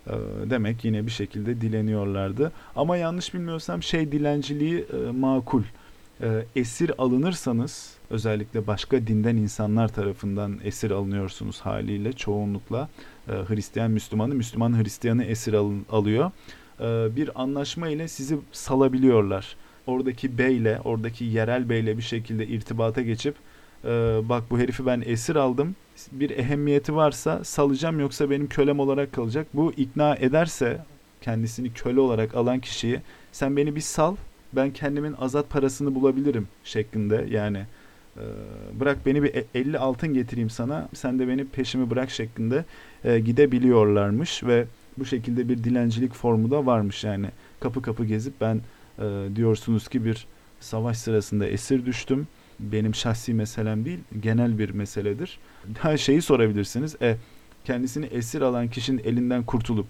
[0.07, 0.13] E,
[0.51, 2.53] demek yine bir şekilde dileniyorlardı.
[2.77, 5.63] Ama yanlış bilmiyorsam şey dilenciliği e, makul
[6.21, 12.89] e, esir alınırsanız özellikle başka dinden insanlar tarafından esir alınıyorsunuz haliyle çoğunlukla
[13.29, 16.31] e, Hristiyan Müslümanı Müslüman Hristiyanı esir alın, alıyor.
[16.81, 19.57] E, bir anlaşma ile sizi salabiliyorlar.
[19.87, 23.35] Oradaki beyle, oradaki yerel beyle bir şekilde irtibata geçip
[23.85, 23.89] e,
[24.23, 25.77] bak bu herifi ben esir aldım.
[26.13, 29.47] Bir ehemmiyeti varsa salacağım yoksa benim kölem olarak kalacak.
[29.55, 30.81] Bu ikna ederse
[31.21, 33.01] kendisini köle olarak alan kişiyi
[33.33, 34.17] sen beni bir sal
[34.57, 37.67] ben kendimin azat parasını bulabilirim şeklinde yani
[38.17, 38.23] e,
[38.81, 42.65] bırak beni bir 50 altın getireyim sana sen de beni peşimi bırak şeklinde
[43.05, 44.67] e, gidebiliyorlarmış ve
[44.99, 47.27] bu şekilde bir dilencilik formu da varmış yani
[47.61, 48.61] kapı kapı gezip ben
[48.99, 50.27] e, diyorsunuz ki bir
[50.61, 52.27] savaş sırasında esir düştüm
[52.61, 55.39] benim şahsi meselem değil genel bir meseledir.
[55.81, 56.97] Her şeyi sorabilirsiniz.
[57.03, 57.17] E,
[57.65, 59.87] kendisini esir alan kişinin elinden kurtulup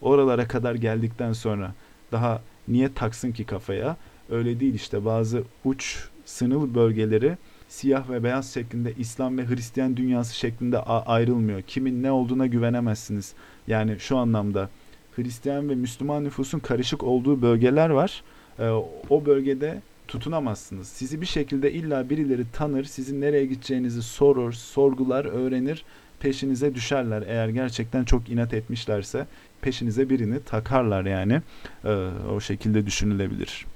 [0.00, 1.74] oralara kadar geldikten sonra
[2.12, 3.96] daha niye taksın ki kafaya?
[4.30, 7.36] Öyle değil işte bazı uç sınır bölgeleri
[7.68, 11.62] siyah ve beyaz şeklinde İslam ve Hristiyan dünyası şeklinde ayrılmıyor.
[11.62, 13.34] Kimin ne olduğuna güvenemezsiniz.
[13.66, 14.68] Yani şu anlamda
[15.16, 18.22] Hristiyan ve Müslüman nüfusun karışık olduğu bölgeler var.
[18.58, 18.68] Ee,
[19.10, 20.88] o bölgede tutunamazsınız.
[20.88, 25.84] Sizi bir şekilde illa birileri tanır, sizin nereye gideceğinizi sorur, sorgular, öğrenir,
[26.20, 27.24] peşinize düşerler.
[27.26, 29.26] Eğer gerçekten çok inat etmişlerse
[29.66, 31.42] peşinize birini takarlar yani.
[31.84, 31.88] Ee,
[32.30, 33.66] o şekilde düşünülebilir.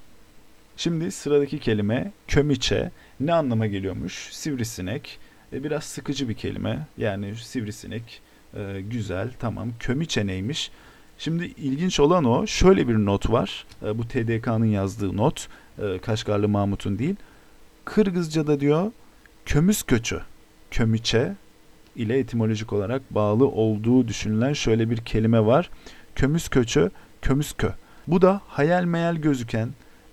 [0.77, 4.29] Şimdi sıradaki kelime kömiçe ne anlama geliyormuş?
[4.33, 5.19] Sivrisinek.
[5.53, 6.87] E, biraz sıkıcı bir kelime.
[6.99, 8.23] Yani sivrisinek
[8.55, 9.69] e, güzel tamam.
[9.81, 10.71] Kömiçe neymiş?
[11.19, 12.47] Şimdi ilginç olan o.
[12.47, 13.67] Şöyle bir not var.
[13.83, 15.49] E, bu TDK'nın yazdığı not.
[15.83, 17.17] E, Kaşgarlı Mahmut'un değil.
[17.85, 18.93] Kırgızca'da diyor
[19.47, 20.21] kömüz köçü.
[20.71, 21.35] Kömiçe
[21.97, 25.71] ile etimolojik olarak bağlı olduğu düşünülen şöyle bir kelime var.
[26.15, 26.91] Kömüz köçü,
[27.23, 27.71] kömüzkö.
[28.07, 29.69] Bu da hayal meyal gözüken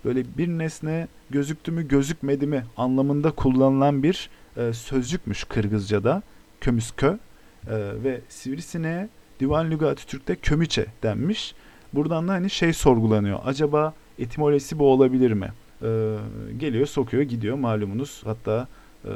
[0.06, 6.24] böyle bir nesne gözüktü mü gözükmedi mi anlamında kullanılan bir e, sözcükmüş Kırgızca'da.
[6.62, 7.18] Kömüskö e,
[8.04, 9.10] ve sivrisineğe
[9.40, 11.56] Divan Lügat-ı Türk'te kömüçe denmiş.
[11.94, 13.40] Buradan da hani şey sorgulanıyor.
[13.46, 15.52] Acaba etimolojisi bu olabilir mi?
[15.82, 16.18] E,
[16.58, 18.22] geliyor sokuyor gidiyor malumunuz.
[18.26, 18.68] Hatta
[19.06, 19.12] e,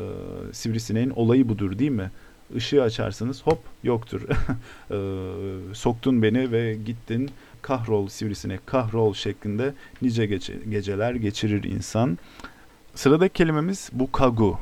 [0.52, 2.12] sivrisineğin olayı budur değil mi?
[2.56, 4.22] Işığı açarsınız hop yoktur.
[4.92, 4.98] e,
[5.74, 7.30] soktun beni ve gittin
[7.62, 12.18] kahrol sivrisinek kahrol şeklinde nice gece, geceler geçirir insan.
[12.96, 14.58] Sıradaki kelimemiz bukagu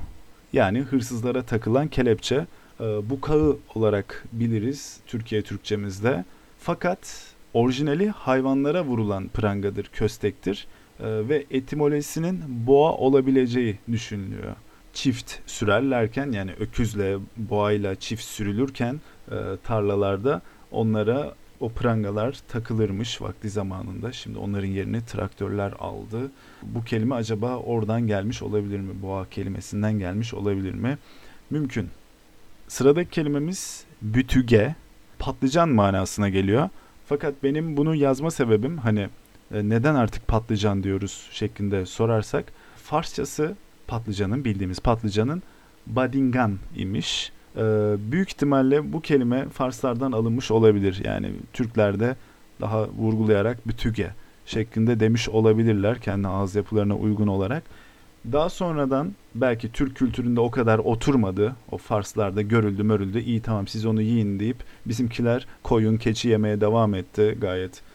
[0.53, 2.45] yani hırsızlara takılan kelepçe.
[2.79, 6.25] E, bukağı olarak biliriz Türkiye Türkçemizde.
[6.59, 10.67] Fakat orijinali hayvanlara vurulan prangadır, köstektir
[10.99, 14.55] e, ve etimolojisinin boğa olabileceği düşünülüyor.
[14.99, 18.99] Çift sürerlerken yani öküzle, boğayla çift sürülürken
[19.31, 20.41] e, tarlalarda
[20.71, 24.11] onlara o prangalar takılırmış vakti zamanında.
[24.11, 26.31] Şimdi onların yerini traktörler aldı.
[26.63, 29.01] Bu kelime acaba oradan gelmiş olabilir mi?
[29.01, 30.97] Boğa kelimesinden gelmiş olabilir mi?
[31.49, 31.89] Mümkün.
[32.67, 34.75] Sıradaki kelimemiz bütüge,
[35.19, 36.69] patlıcan manasına geliyor.
[37.05, 39.09] Fakat benim bunu yazma sebebim hani
[39.53, 43.55] e, neden artık patlıcan diyoruz şeklinde sorarsak Farsçası
[43.89, 45.43] patlıcanın bildiğimiz patlıcanın
[45.87, 47.31] badingan imiş.
[47.55, 47.61] Ee,
[48.11, 51.01] büyük ihtimalle bu kelime Farslardan alınmış olabilir.
[51.05, 52.15] Yani Türklerde
[52.61, 54.09] daha vurgulayarak bütüge
[54.45, 57.63] şeklinde demiş olabilirler kendi ağız yapılarına uygun olarak.
[58.31, 61.55] Daha sonradan belki Türk kültüründe o kadar oturmadı.
[61.71, 63.19] O Farslarda görüldü mörüldü.
[63.19, 67.37] İyi tamam siz onu yiyin deyip bizimkiler koyun keçi yemeye devam etti.
[67.41, 67.88] Gayet e,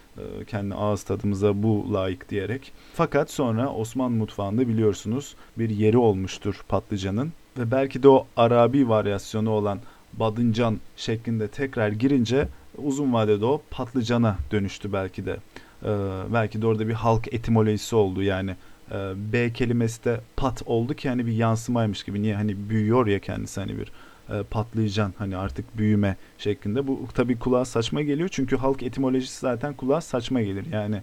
[0.47, 2.73] kendi ağız tadımıza bu layık diyerek.
[2.95, 9.51] Fakat sonra Osmanlı mutfağında biliyorsunuz bir yeri olmuştur patlıcanın ve belki de o Arabi varyasyonu
[9.51, 9.81] olan
[10.13, 12.49] badıncan şeklinde tekrar girince
[12.79, 15.37] uzun vadede o patlıcana dönüştü belki de.
[15.85, 15.89] Ee,
[16.33, 18.57] belki de orada bir halk etimolojisi oldu yani
[18.91, 23.19] e, B kelimesi de pat oldu ki hani bir yansımaymış gibi niye hani büyüyor ya
[23.19, 23.93] kendisi hani bir
[24.31, 29.75] e, patlıcan hani artık büyüme şeklinde bu tabii kulağa saçma geliyor çünkü halk etimolojisi zaten
[29.75, 31.03] kulağa saçma gelir yani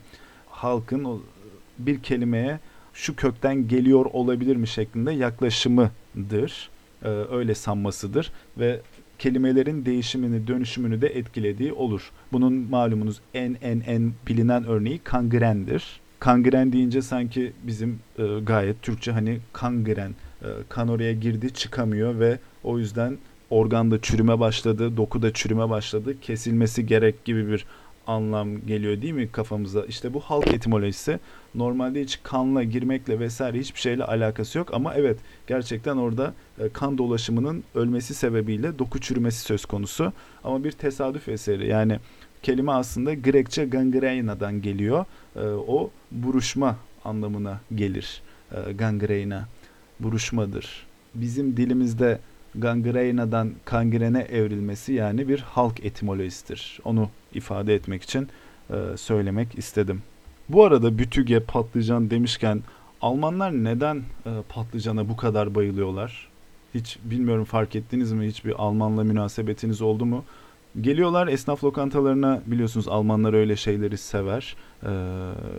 [0.49, 1.19] halkın o
[1.80, 2.59] bir kelimeye
[2.93, 6.69] şu kökten geliyor olabilir mi şeklinde yaklaşımıdır.
[7.03, 8.82] Ee, öyle sanmasıdır ve
[9.19, 12.11] kelimelerin değişimini, dönüşümünü de etkilediği olur.
[12.32, 15.99] Bunun malumunuz en en en bilinen örneği kangrendir.
[16.19, 22.39] Kangren deyince sanki bizim e, gayet Türkçe hani kangren, e, kan oraya girdi çıkamıyor ve
[22.64, 23.18] o yüzden
[23.49, 27.66] organda çürüme başladı, dokuda çürüme başladı, kesilmesi gerek gibi bir
[28.07, 29.86] anlam geliyor değil mi kafamıza?
[29.86, 31.20] İşte bu halk etimolojisi
[31.55, 36.97] normalde hiç kanla girmekle vesaire hiçbir şeyle alakası yok ama evet gerçekten orada e, kan
[36.97, 41.99] dolaşımının ölmesi sebebiyle doku çürümesi söz konusu ama bir tesadüf eseri yani
[42.43, 45.05] kelime aslında Grekçe gangreina'dan geliyor.
[45.36, 48.22] E, o buruşma anlamına gelir.
[48.51, 49.47] E, gangreina
[49.99, 50.88] buruşmadır.
[51.16, 52.20] Bizim dilimizde
[52.56, 56.80] gangreina'dan kangrene evrilmesi yani bir halk etimolojisidir.
[56.86, 58.28] Onu ifade etmek için
[58.70, 60.02] e, söylemek istedim.
[60.49, 62.62] Bu arada bütüge patlıcan demişken
[63.02, 66.28] Almanlar neden e, patlıcana bu kadar bayılıyorlar?
[66.74, 68.28] Hiç bilmiyorum fark ettiniz mi?
[68.28, 70.24] Hiçbir Almanla münasebetiniz oldu mu?
[70.82, 74.56] Geliyorlar esnaf lokantalarına biliyorsunuz Almanlar öyle şeyleri sever.
[74.84, 74.88] Ee,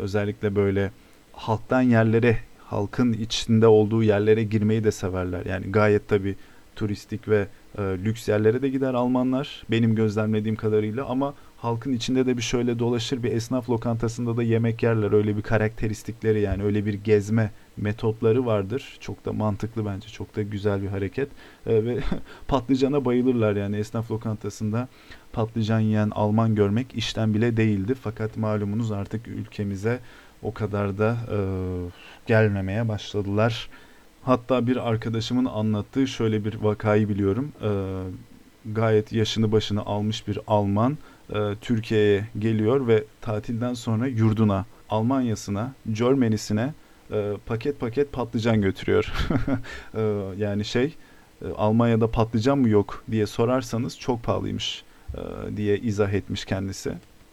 [0.01, 0.93] özellikle böyle
[1.32, 5.47] halktan yerlere, halkın içinde olduğu yerlere girmeyi de severler.
[5.47, 6.36] Yani gayet tabii
[6.76, 7.46] turistik ve
[7.78, 11.06] e, lüks yerlere de gider Almanlar benim gözlemlediğim kadarıyla.
[11.06, 15.12] Ama halkın içinde de bir şöyle dolaşır bir esnaf lokantasında da yemek yerler.
[15.12, 18.96] Öyle bir karakteristikleri yani öyle bir gezme metotları vardır.
[19.00, 21.28] Çok da mantıklı bence çok da güzel bir hareket.
[21.66, 21.98] E, ve
[22.48, 23.76] patlıcana bayılırlar yani.
[23.76, 24.88] Esnaf lokantasında
[25.32, 27.94] patlıcan yiyen Alman görmek işten bile değildi.
[27.94, 30.00] Fakat malumunuz artık ülkemize
[30.42, 31.38] o kadar da e,
[32.26, 33.68] gelmemeye başladılar
[34.24, 37.52] Hatta bir arkadaşımın anlattığı şöyle bir vakayı biliyorum.
[37.62, 40.98] Ee, gayet yaşını başını almış bir Alman
[41.34, 46.74] e, Türkiye'ye geliyor ve tatilden sonra yurduna, Almanya'sına, Germany'sine
[47.10, 49.12] e, paket paket patlıcan götürüyor.
[49.94, 50.00] e,
[50.38, 50.94] yani şey
[51.44, 56.92] e, Almanya'da patlıcan mı yok diye sorarsanız çok pahalıymış e, diye izah etmiş kendisi.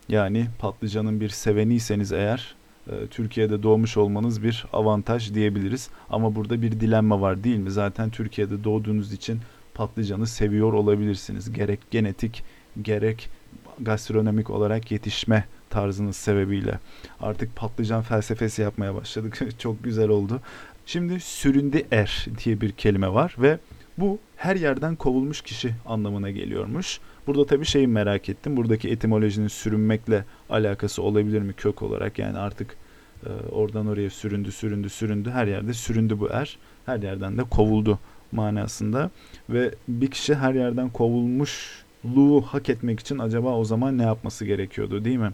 [0.10, 2.59] Yani patlıcanın bir seveniyseniz eğer e,
[3.12, 5.90] Türkiye'de doğmuş olmanız bir avantaj diyebiliriz.
[6.10, 7.72] Ama burada bir dilenme var değil mi?
[7.72, 9.40] Zaten Türkiye'de doğduğunuz için
[9.74, 11.54] patlıcanı seviyor olabilirsiniz.
[11.54, 12.44] Gerek genetik
[12.82, 13.30] gerek
[13.80, 16.80] gastronomik olarak yetişme tarzınız sebebiyle.
[17.20, 19.40] Artık patlıcan felsefesi yapmaya başladık.
[19.60, 20.42] Çok güzel oldu.
[20.86, 23.60] Şimdi süründi er diye bir kelime var ve
[23.98, 27.00] bu her yerden kovulmuş kişi anlamına geliyormuş.
[27.30, 28.58] Burada tabii şeyi merak ettim.
[28.58, 32.20] Buradaki etimolojinin sürünmekle alakası olabilir mi kök olarak?
[32.20, 32.78] Yani artık
[33.26, 35.30] e, oradan oraya süründü, süründü, süründü.
[35.30, 36.58] Her yerde süründü bu er.
[36.86, 38.00] Her yerden de kovuldu
[38.32, 39.12] manasında.
[39.50, 45.06] Ve bir kişi her yerden kovulmuşluğu hak etmek için acaba o zaman ne yapması gerekiyordu
[45.06, 45.32] değil mi?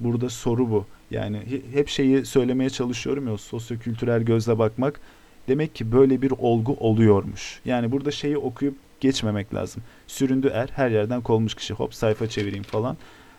[0.00, 0.86] Burada soru bu.
[1.10, 5.00] Yani hep şeyi söylemeye çalışıyorum ya sosyokültürel gözle bakmak.
[5.48, 7.60] Demek ki böyle bir olgu oluyormuş.
[7.64, 9.82] Yani burada şeyi okuyup geçmemek lazım.
[10.06, 11.74] Süründü er, her yerden kolmuş kişi.
[11.74, 12.96] Hop sayfa çevireyim falan.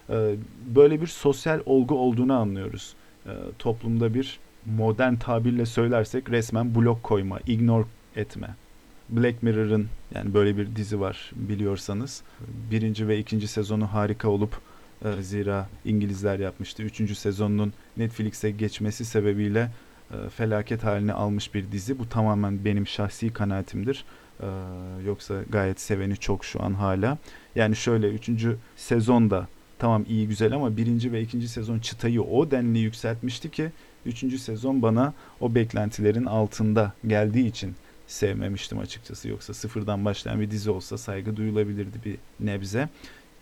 [0.09, 0.35] Ee,
[0.75, 2.95] böyle bir sosyal olgu olduğunu anlıyoruz.
[3.25, 7.85] Ee, toplumda bir modern tabirle söylersek resmen blok koyma, ignore
[8.15, 8.55] etme.
[9.09, 12.23] Black Mirror'ın yani böyle bir dizi var biliyorsanız.
[12.71, 14.61] Birinci ve ikinci sezonu harika olup
[15.05, 16.83] E, zira İngilizler yapmıştı.
[16.83, 19.71] Üçüncü sezonunun Netflix'e geçmesi sebebiyle
[20.11, 21.99] e, felaket halini almış bir dizi.
[21.99, 24.05] Bu tamamen benim şahsi kanaatimdir.
[24.41, 24.47] E,
[25.05, 27.17] yoksa gayet seveni çok şu an hala.
[27.55, 29.47] Yani şöyle üçüncü sezonda
[29.79, 33.71] tamam iyi güzel ama birinci ve ikinci sezon çıtayı o denli yükseltmişti ki
[34.05, 37.75] üçüncü sezon bana o beklentilerin altında geldiği için
[38.07, 39.29] sevmemiştim açıkçası.
[39.29, 42.89] Yoksa sıfırdan başlayan bir dizi olsa saygı duyulabilirdi bir nebze.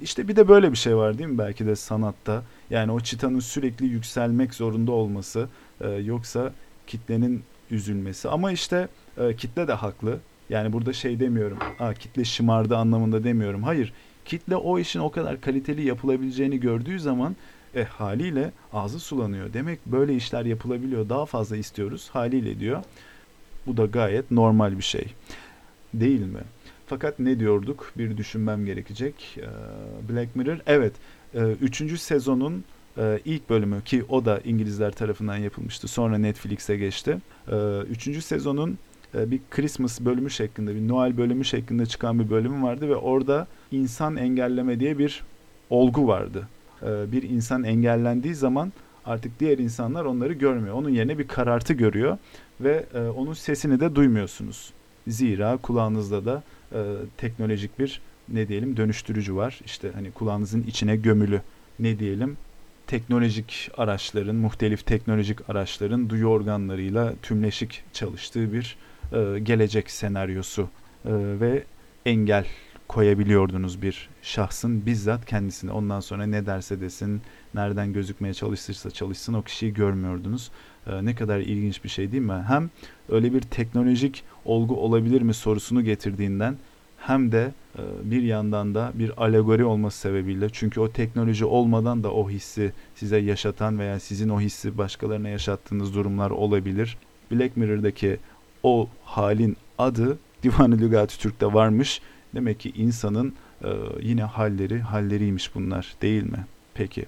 [0.01, 2.43] İşte bir de böyle bir şey var değil mi belki de sanatta.
[2.69, 5.47] Yani o çıtanın sürekli yükselmek zorunda olması
[5.81, 6.53] e, yoksa
[6.87, 8.29] kitlenin üzülmesi.
[8.29, 8.87] Ama işte
[9.17, 10.19] e, kitle de haklı.
[10.49, 11.57] Yani burada şey demiyorum.
[11.79, 13.63] Aa, kitle şımardı anlamında demiyorum.
[13.63, 13.93] Hayır.
[14.25, 17.35] Kitle o işin o kadar kaliteli yapılabileceğini gördüğü zaman
[17.75, 19.53] e, haliyle ağzı sulanıyor.
[19.53, 21.09] Demek böyle işler yapılabiliyor.
[21.09, 22.83] Daha fazla istiyoruz haliyle diyor.
[23.67, 25.05] Bu da gayet normal bir şey.
[25.93, 26.41] Değil mi?
[26.87, 27.91] Fakat ne diyorduk?
[27.97, 29.37] Bir düşünmem gerekecek.
[29.37, 29.43] Ee,
[30.09, 30.93] Black Mirror, evet.
[31.35, 32.63] E, üçüncü sezonun
[32.97, 35.87] e, ilk bölümü ki o da İngilizler tarafından yapılmıştı.
[35.87, 37.17] Sonra Netflix'e geçti.
[37.51, 38.77] E, üçüncü sezonun
[39.13, 44.15] bir Christmas bölümü şeklinde, bir Noel bölümü şeklinde çıkan bir bölümü vardı ve orada insan
[44.15, 45.23] engelleme diye bir
[45.69, 46.47] olgu vardı.
[46.83, 48.73] Bir insan engellendiği zaman
[49.05, 50.75] artık diğer insanlar onları görmüyor.
[50.75, 52.17] Onun yerine bir karartı görüyor
[52.61, 52.85] ve
[53.17, 54.73] onun sesini de duymuyorsunuz.
[55.07, 56.43] Zira kulağınızda da
[56.73, 56.79] e,
[57.17, 59.59] teknolojik bir ne diyelim dönüştürücü var.
[59.65, 61.41] İşte hani kulağınızın içine gömülü
[61.79, 62.37] ne diyelim
[62.87, 68.75] teknolojik araçların, muhtelif teknolojik araçların duyu organlarıyla tümleşik çalıştığı bir
[69.13, 70.61] e, gelecek senaryosu
[71.05, 71.63] e, ve
[72.05, 72.45] engel
[72.87, 75.71] koyabiliyordunuz bir şahsın bizzat kendisine.
[75.71, 77.21] Ondan sonra ne derse desin,
[77.53, 80.51] nereden gözükmeye çalışırsa çalışsın o kişiyi görmüyordunuz.
[80.87, 82.43] Ee, ne kadar ilginç bir şey değil mi?
[82.47, 82.69] Hem
[83.09, 86.57] öyle bir teknolojik olgu olabilir mi sorusunu getirdiğinden
[86.97, 92.11] hem de e, bir yandan da bir alegori olması sebebiyle çünkü o teknoloji olmadan da
[92.13, 96.97] o hissi size yaşatan veya sizin o hissi başkalarına yaşattığınız durumlar olabilir.
[97.31, 98.17] Black Mirror'daki
[98.63, 102.01] o halin adı Divan-ı Lügat-ı Türk'te varmış.
[102.35, 103.33] Demek ki insanın
[103.63, 103.69] e,
[104.01, 106.45] yine halleri halleriymiş bunlar değil mi?
[106.73, 107.05] Peki.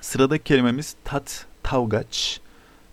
[0.00, 2.40] Sıradaki kelimemiz tat tavgaç.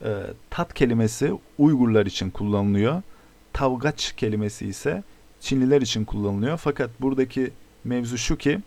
[0.04, 0.10] E,
[0.50, 3.02] tat kelimesi Uygurlar için kullanılıyor.
[3.54, 5.04] Tavgaç kelimesi ise
[5.40, 6.58] Çinliler için kullanılıyor.
[6.58, 7.52] Fakat buradaki
[7.84, 8.60] mevzu şu ki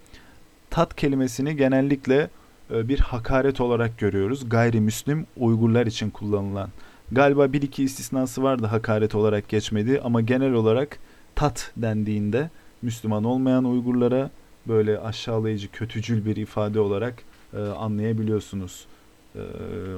[0.70, 2.30] tat kelimesini genellikle
[2.70, 4.48] e, bir hakaret olarak görüyoruz.
[4.48, 6.70] Gayrimüslim Uygurlar için kullanılan.
[7.12, 10.98] Galiba bir iki istisnası vardı hakaret olarak geçmedi ama genel olarak
[11.34, 12.50] tat dendiğinde
[12.82, 14.30] Müslüman olmayan Uygurlara
[14.66, 17.22] böyle aşağılayıcı, kötücül bir ifade olarak
[17.54, 18.86] e, anlayabiliyorsunuz.
[19.34, 19.40] E,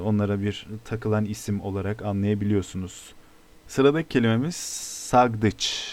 [0.05, 3.13] onlara bir takılan isim olarak anlayabiliyorsunuz.
[3.69, 5.85] Sıradaki kelimemiz sagdıç.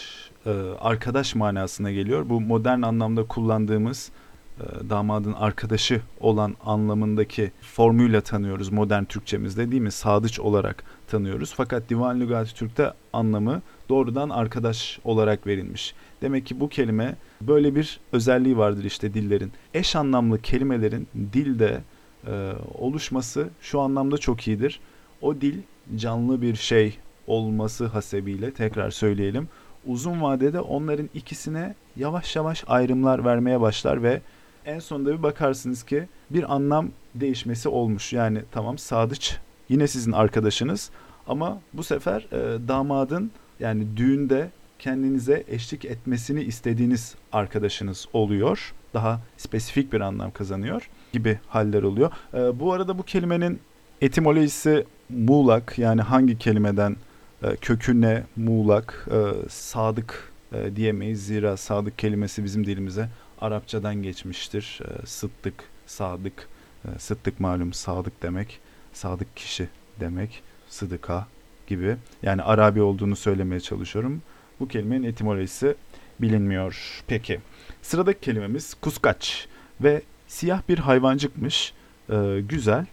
[0.45, 2.29] E, arkadaş manasına geliyor.
[2.29, 4.11] Bu modern anlamda kullandığımız
[4.59, 9.91] e, damadın arkadaşı olan anlamındaki formuyla tanıyoruz modern Türkçemizde değil mi?
[9.91, 11.53] Sadıç olarak tanıyoruz.
[11.55, 15.93] Fakat Divan Lügati Türk'te anlamı doğrudan arkadaş olarak verilmiş.
[16.21, 19.51] Demek ki bu kelime böyle bir özelliği vardır işte dillerin.
[19.73, 21.81] Eş anlamlı kelimelerin dilde
[22.27, 24.79] e, oluşması şu anlamda çok iyidir.
[25.21, 25.61] O dil
[25.95, 26.97] canlı bir şey
[27.27, 29.49] olması hasebiyle tekrar söyleyelim.
[29.85, 34.21] Uzun vadede onların ikisine yavaş yavaş ayrımlar vermeye başlar ve
[34.65, 38.13] en sonunda bir bakarsınız ki bir anlam değişmesi olmuş.
[38.13, 39.37] Yani tamam Sadıç
[39.69, 40.89] yine sizin arkadaşınız
[41.27, 44.49] ama bu sefer e, damadın yani düğünde
[44.79, 48.73] kendinize eşlik etmesini istediğiniz arkadaşınız oluyor.
[48.93, 52.11] Daha spesifik bir anlam kazanıyor gibi haller oluyor.
[52.33, 53.59] E, bu arada bu kelimenin
[54.01, 56.95] etimolojisi muğlak yani hangi kelimeden
[57.43, 61.25] e, kökü ne muğlak e, sadık e, diyemeyiz.
[61.25, 63.09] Zira sadık kelimesi bizim dilimize
[63.41, 64.79] Arapçadan geçmiştir.
[64.83, 66.47] E, sıddık, sadık,
[66.85, 68.59] e, sıddık malum sadık demek,
[68.97, 69.69] sadık kişi
[69.99, 71.27] demek, sıdıka
[71.67, 71.95] gibi.
[72.23, 74.21] Yani Arabi olduğunu söylemeye çalışıyorum.
[74.59, 75.75] Bu kelimenin etimolojisi
[76.19, 77.03] bilinmiyor.
[77.07, 77.39] Peki.
[77.81, 79.47] Sıradaki kelimemiz kuskaç
[79.81, 81.73] ve siyah bir hayvancıkmış.
[82.09, 82.85] Ee, güzel.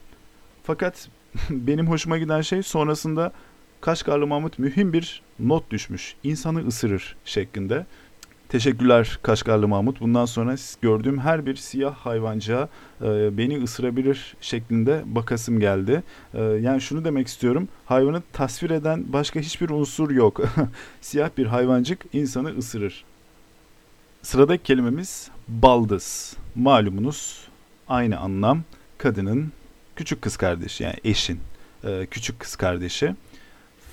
[0.63, 1.09] Fakat
[1.51, 3.33] benim hoşuma giden şey sonrasında
[3.81, 6.17] Kaşgarlı Mahmut mühim bir not düşmüş.
[6.23, 7.87] İnsanı ısırır şeklinde.
[8.55, 10.01] Teşekkürler Kaşgarlı Mahmut.
[10.01, 12.69] Bundan sonra gördüğüm her bir siyah hayvancığa
[13.03, 16.03] e, beni ısırabilir şeklinde bakasım geldi.
[16.35, 17.69] E, yani şunu demek istiyorum.
[17.87, 20.41] Hayvanı tasvir eden başka hiçbir unsur yok.
[21.01, 23.05] siyah bir hayvancık insanı ısırır.
[24.23, 26.37] Sıradaki kelimemiz baldız.
[26.55, 27.49] Malumunuz
[27.89, 28.63] aynı anlam
[28.99, 29.53] kadının
[29.97, 31.41] küçük kız kardeşi yani eşin
[31.85, 33.15] e, küçük kız kardeşi.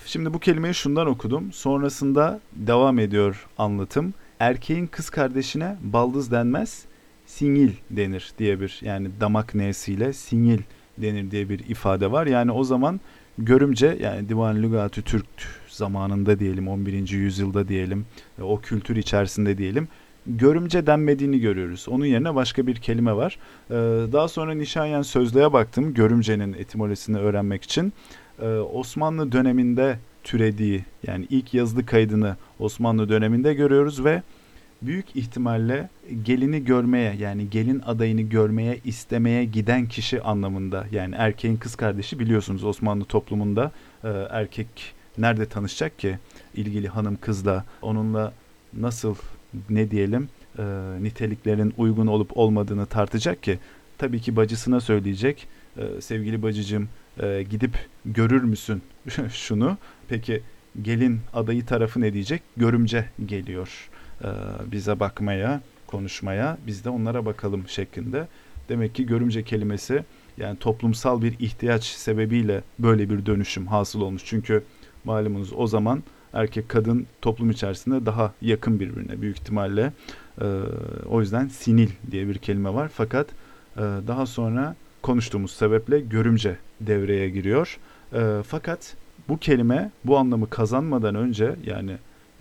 [0.05, 1.53] Şimdi bu kelimeyi şundan okudum.
[1.53, 6.85] Sonrasında devam ediyor anlatım erkeğin kız kardeşine baldız denmez,
[7.25, 10.59] singil denir diye bir yani damak nesiyle singil
[10.97, 12.27] denir diye bir ifade var.
[12.27, 12.99] Yani o zaman
[13.37, 15.25] görümce yani Divan Lügatü Türk
[15.67, 17.09] zamanında diyelim 11.
[17.09, 18.05] yüzyılda diyelim
[18.41, 19.87] o kültür içerisinde diyelim
[20.27, 21.85] görümce denmediğini görüyoruz.
[21.89, 23.37] Onun yerine başka bir kelime var.
[23.69, 23.73] Ee,
[24.13, 27.93] daha sonra Nişanyen sözlüğe baktım görümcenin etimolojisini öğrenmek için.
[28.41, 34.22] Ee, Osmanlı döneminde türediği yani ilk yazılı kaydını Osmanlı döneminde görüyoruz ve
[34.82, 35.89] büyük ihtimalle
[36.24, 42.64] gelini görmeye yani gelin adayını görmeye istemeye giden kişi anlamında yani erkeğin kız kardeşi biliyorsunuz
[42.64, 43.72] Osmanlı toplumunda
[44.03, 46.18] e, erkek nerede tanışacak ki?
[46.55, 47.66] İlgili hanım kızla.
[47.82, 48.34] Onunla
[48.74, 49.16] nasıl
[49.70, 50.64] ne diyelim e,
[51.01, 53.59] niteliklerin uygun olup olmadığını tartacak ki
[53.97, 55.47] tabii ki bacısına söyleyecek
[55.78, 56.89] e, sevgili bacıcım
[57.24, 57.74] e, gidip
[58.05, 58.82] görür müsün
[59.32, 59.78] şunu?
[60.09, 60.41] Peki
[60.82, 63.89] gelin adayı tarafı ne diyecek görümce geliyor
[64.24, 64.28] e,
[64.72, 68.28] bize bakmaya konuşmaya biz de onlara bakalım şeklinde
[68.69, 70.03] demek ki görümce kelimesi
[70.38, 74.63] yani toplumsal bir ihtiyaç sebebiyle böyle bir dönüşüm hasıl olmuş çünkü
[75.03, 76.03] malumunuz o zaman
[76.34, 79.93] erkek kadın toplum içerisinde daha yakın birbirine büyük ihtimalle.
[80.41, 80.45] E,
[81.09, 82.91] o yüzden sinil diye bir kelime var.
[82.93, 83.28] Fakat
[83.78, 87.78] e, daha sonra konuştuğumuz sebeple görümce devreye giriyor.
[88.13, 88.95] E, fakat
[89.32, 91.91] bu kelime bu anlamı kazanmadan önce yani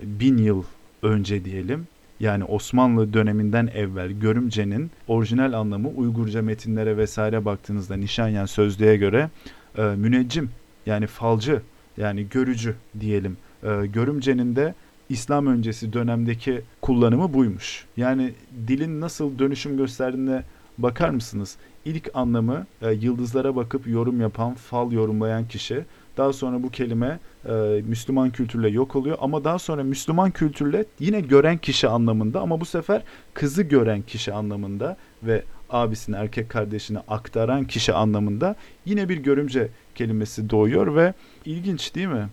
[0.03, 0.63] bin yıl
[1.03, 1.87] önce diyelim
[2.21, 9.31] yani Osmanlı döneminden evvel görümcenin orijinal anlamı Uygurca metinlere vesaire baktığınızda Nişanyan sözlüğe göre
[9.79, 10.51] e, müneccim
[10.87, 11.63] yani falcı
[11.97, 14.75] yani görücü diyelim e, görümcenin de
[15.09, 17.85] İslam öncesi dönemdeki kullanımı buymuş.
[17.97, 18.33] Yani
[18.69, 20.43] dilin nasıl dönüşüm gösterdiğine
[20.79, 21.57] bakar mısınız?
[21.85, 25.85] İlk anlamı e, yıldızlara bakıp yorum yapan, fal yorumlayan kişi.
[26.21, 27.19] Daha sonra bu kelime
[27.49, 27.53] e,
[27.87, 32.65] Müslüman kültürle yok oluyor ama daha sonra Müslüman kültürle yine gören kişi anlamında ama bu
[32.65, 33.03] sefer
[33.35, 40.51] kızı gören kişi anlamında ve abisini erkek kardeşine aktaran kişi anlamında yine bir görümce kelimesi
[40.51, 41.15] doğuyor ve
[41.45, 42.29] ilginç değil mi?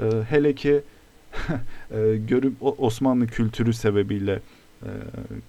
[0.00, 0.82] E, hele ki
[1.90, 4.40] e, görüp Osmanlı kültürü sebebiyle
[4.82, 4.90] e,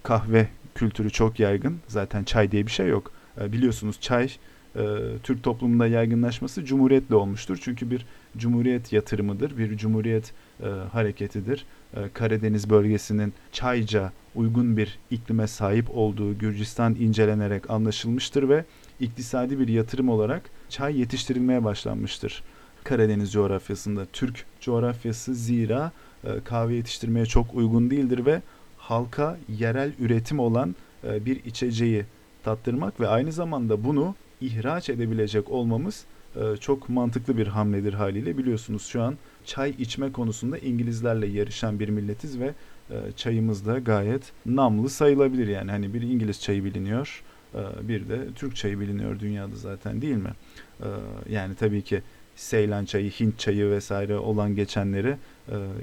[0.02, 1.78] kahve kültürü çok yaygın.
[1.88, 3.12] Zaten çay diye bir şey yok.
[3.40, 4.28] E, biliyorsunuz çay
[4.76, 4.82] e,
[5.22, 7.58] Türk toplumunda yaygınlaşması cumhuriyetle olmuştur.
[7.62, 8.06] Çünkü bir
[8.36, 11.64] cumhuriyet yatırımıdır, bir cumhuriyet e, hareketidir.
[11.96, 18.64] E, Karadeniz bölgesinin çayca uygun bir iklime sahip olduğu Gürcistan incelenerek anlaşılmıştır ve
[19.00, 22.42] iktisadi bir yatırım olarak çay yetiştirilmeye başlanmıştır.
[22.84, 25.92] Karadeniz coğrafyasında Türk coğrafyası zira
[26.24, 28.42] e, kahve yetiştirmeye çok uygun değildir ve
[28.78, 32.04] halka yerel üretim olan e, bir içeceği
[32.44, 36.04] tattırmak ve aynı zamanda bunu ihraç edebilecek olmamız
[36.36, 38.38] e, çok mantıklı bir hamledir haliyle.
[38.38, 39.14] Biliyorsunuz şu an
[39.44, 42.54] çay içme konusunda İngilizlerle yarışan bir milletiz ve
[42.90, 45.70] e, çayımız da gayet namlı sayılabilir yani.
[45.70, 47.22] Hani bir İngiliz çayı biliniyor,
[47.54, 50.32] e, bir de Türk çayı biliniyor dünyada zaten değil mi?
[51.28, 52.02] Yani tabii ki
[52.36, 55.16] Seylan çayı, Hint çayı vesaire olan geçenleri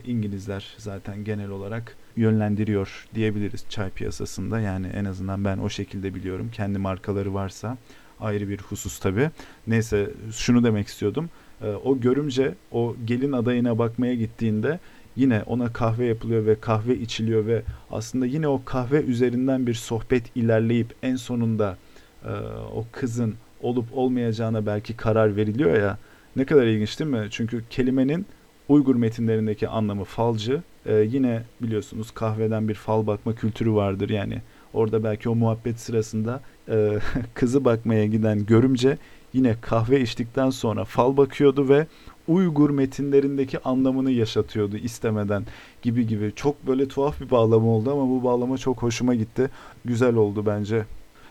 [0.05, 4.59] İngilizler zaten genel olarak yönlendiriyor diyebiliriz çay piyasasında.
[4.59, 6.49] Yani en azından ben o şekilde biliyorum.
[6.53, 7.77] Kendi markaları varsa
[8.21, 9.29] ayrı bir husus tabi.
[9.67, 11.29] Neyse şunu demek istiyordum.
[11.61, 14.79] E, o görümce o gelin adayına bakmaya gittiğinde
[15.15, 17.61] yine ona kahve yapılıyor ve kahve içiliyor ve
[17.91, 21.77] aslında yine o kahve üzerinden bir sohbet ilerleyip en sonunda
[22.25, 22.31] e,
[22.75, 25.97] o kızın olup olmayacağına belki karar veriliyor ya
[26.35, 27.27] ne kadar ilginç değil mi?
[27.31, 28.25] Çünkü kelimenin
[28.69, 30.61] Uygur metinlerindeki anlamı falcı.
[30.85, 34.09] Ee, yine biliyorsunuz kahveden bir fal bakma kültürü vardır.
[34.09, 34.41] Yani
[34.73, 36.41] orada belki o muhabbet sırasında
[36.71, 36.99] e,
[37.33, 38.97] kızı bakmaya giden görümce
[39.33, 41.87] yine kahve içtikten sonra fal bakıyordu ve
[42.27, 45.45] Uygur metinlerindeki anlamını yaşatıyordu istemeden
[45.81, 46.31] gibi gibi.
[46.35, 49.49] Çok böyle tuhaf bir bağlama oldu ama bu bağlama çok hoşuma gitti.
[49.85, 50.85] Güzel oldu bence.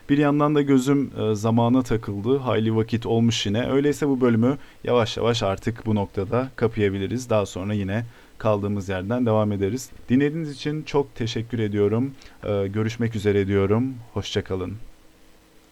[0.09, 2.37] Bir yandan da gözüm e, zamana takıldı.
[2.37, 3.71] Hayli vakit olmuş yine.
[3.71, 7.29] Öyleyse bu bölümü yavaş yavaş artık bu noktada kapayabiliriz.
[7.29, 8.05] Daha sonra yine
[8.37, 9.89] kaldığımız yerden devam ederiz.
[10.09, 12.11] Dinlediğiniz için çok teşekkür ediyorum.
[12.43, 13.93] E, görüşmek üzere diyorum.
[14.13, 14.90] Hoşçakalın.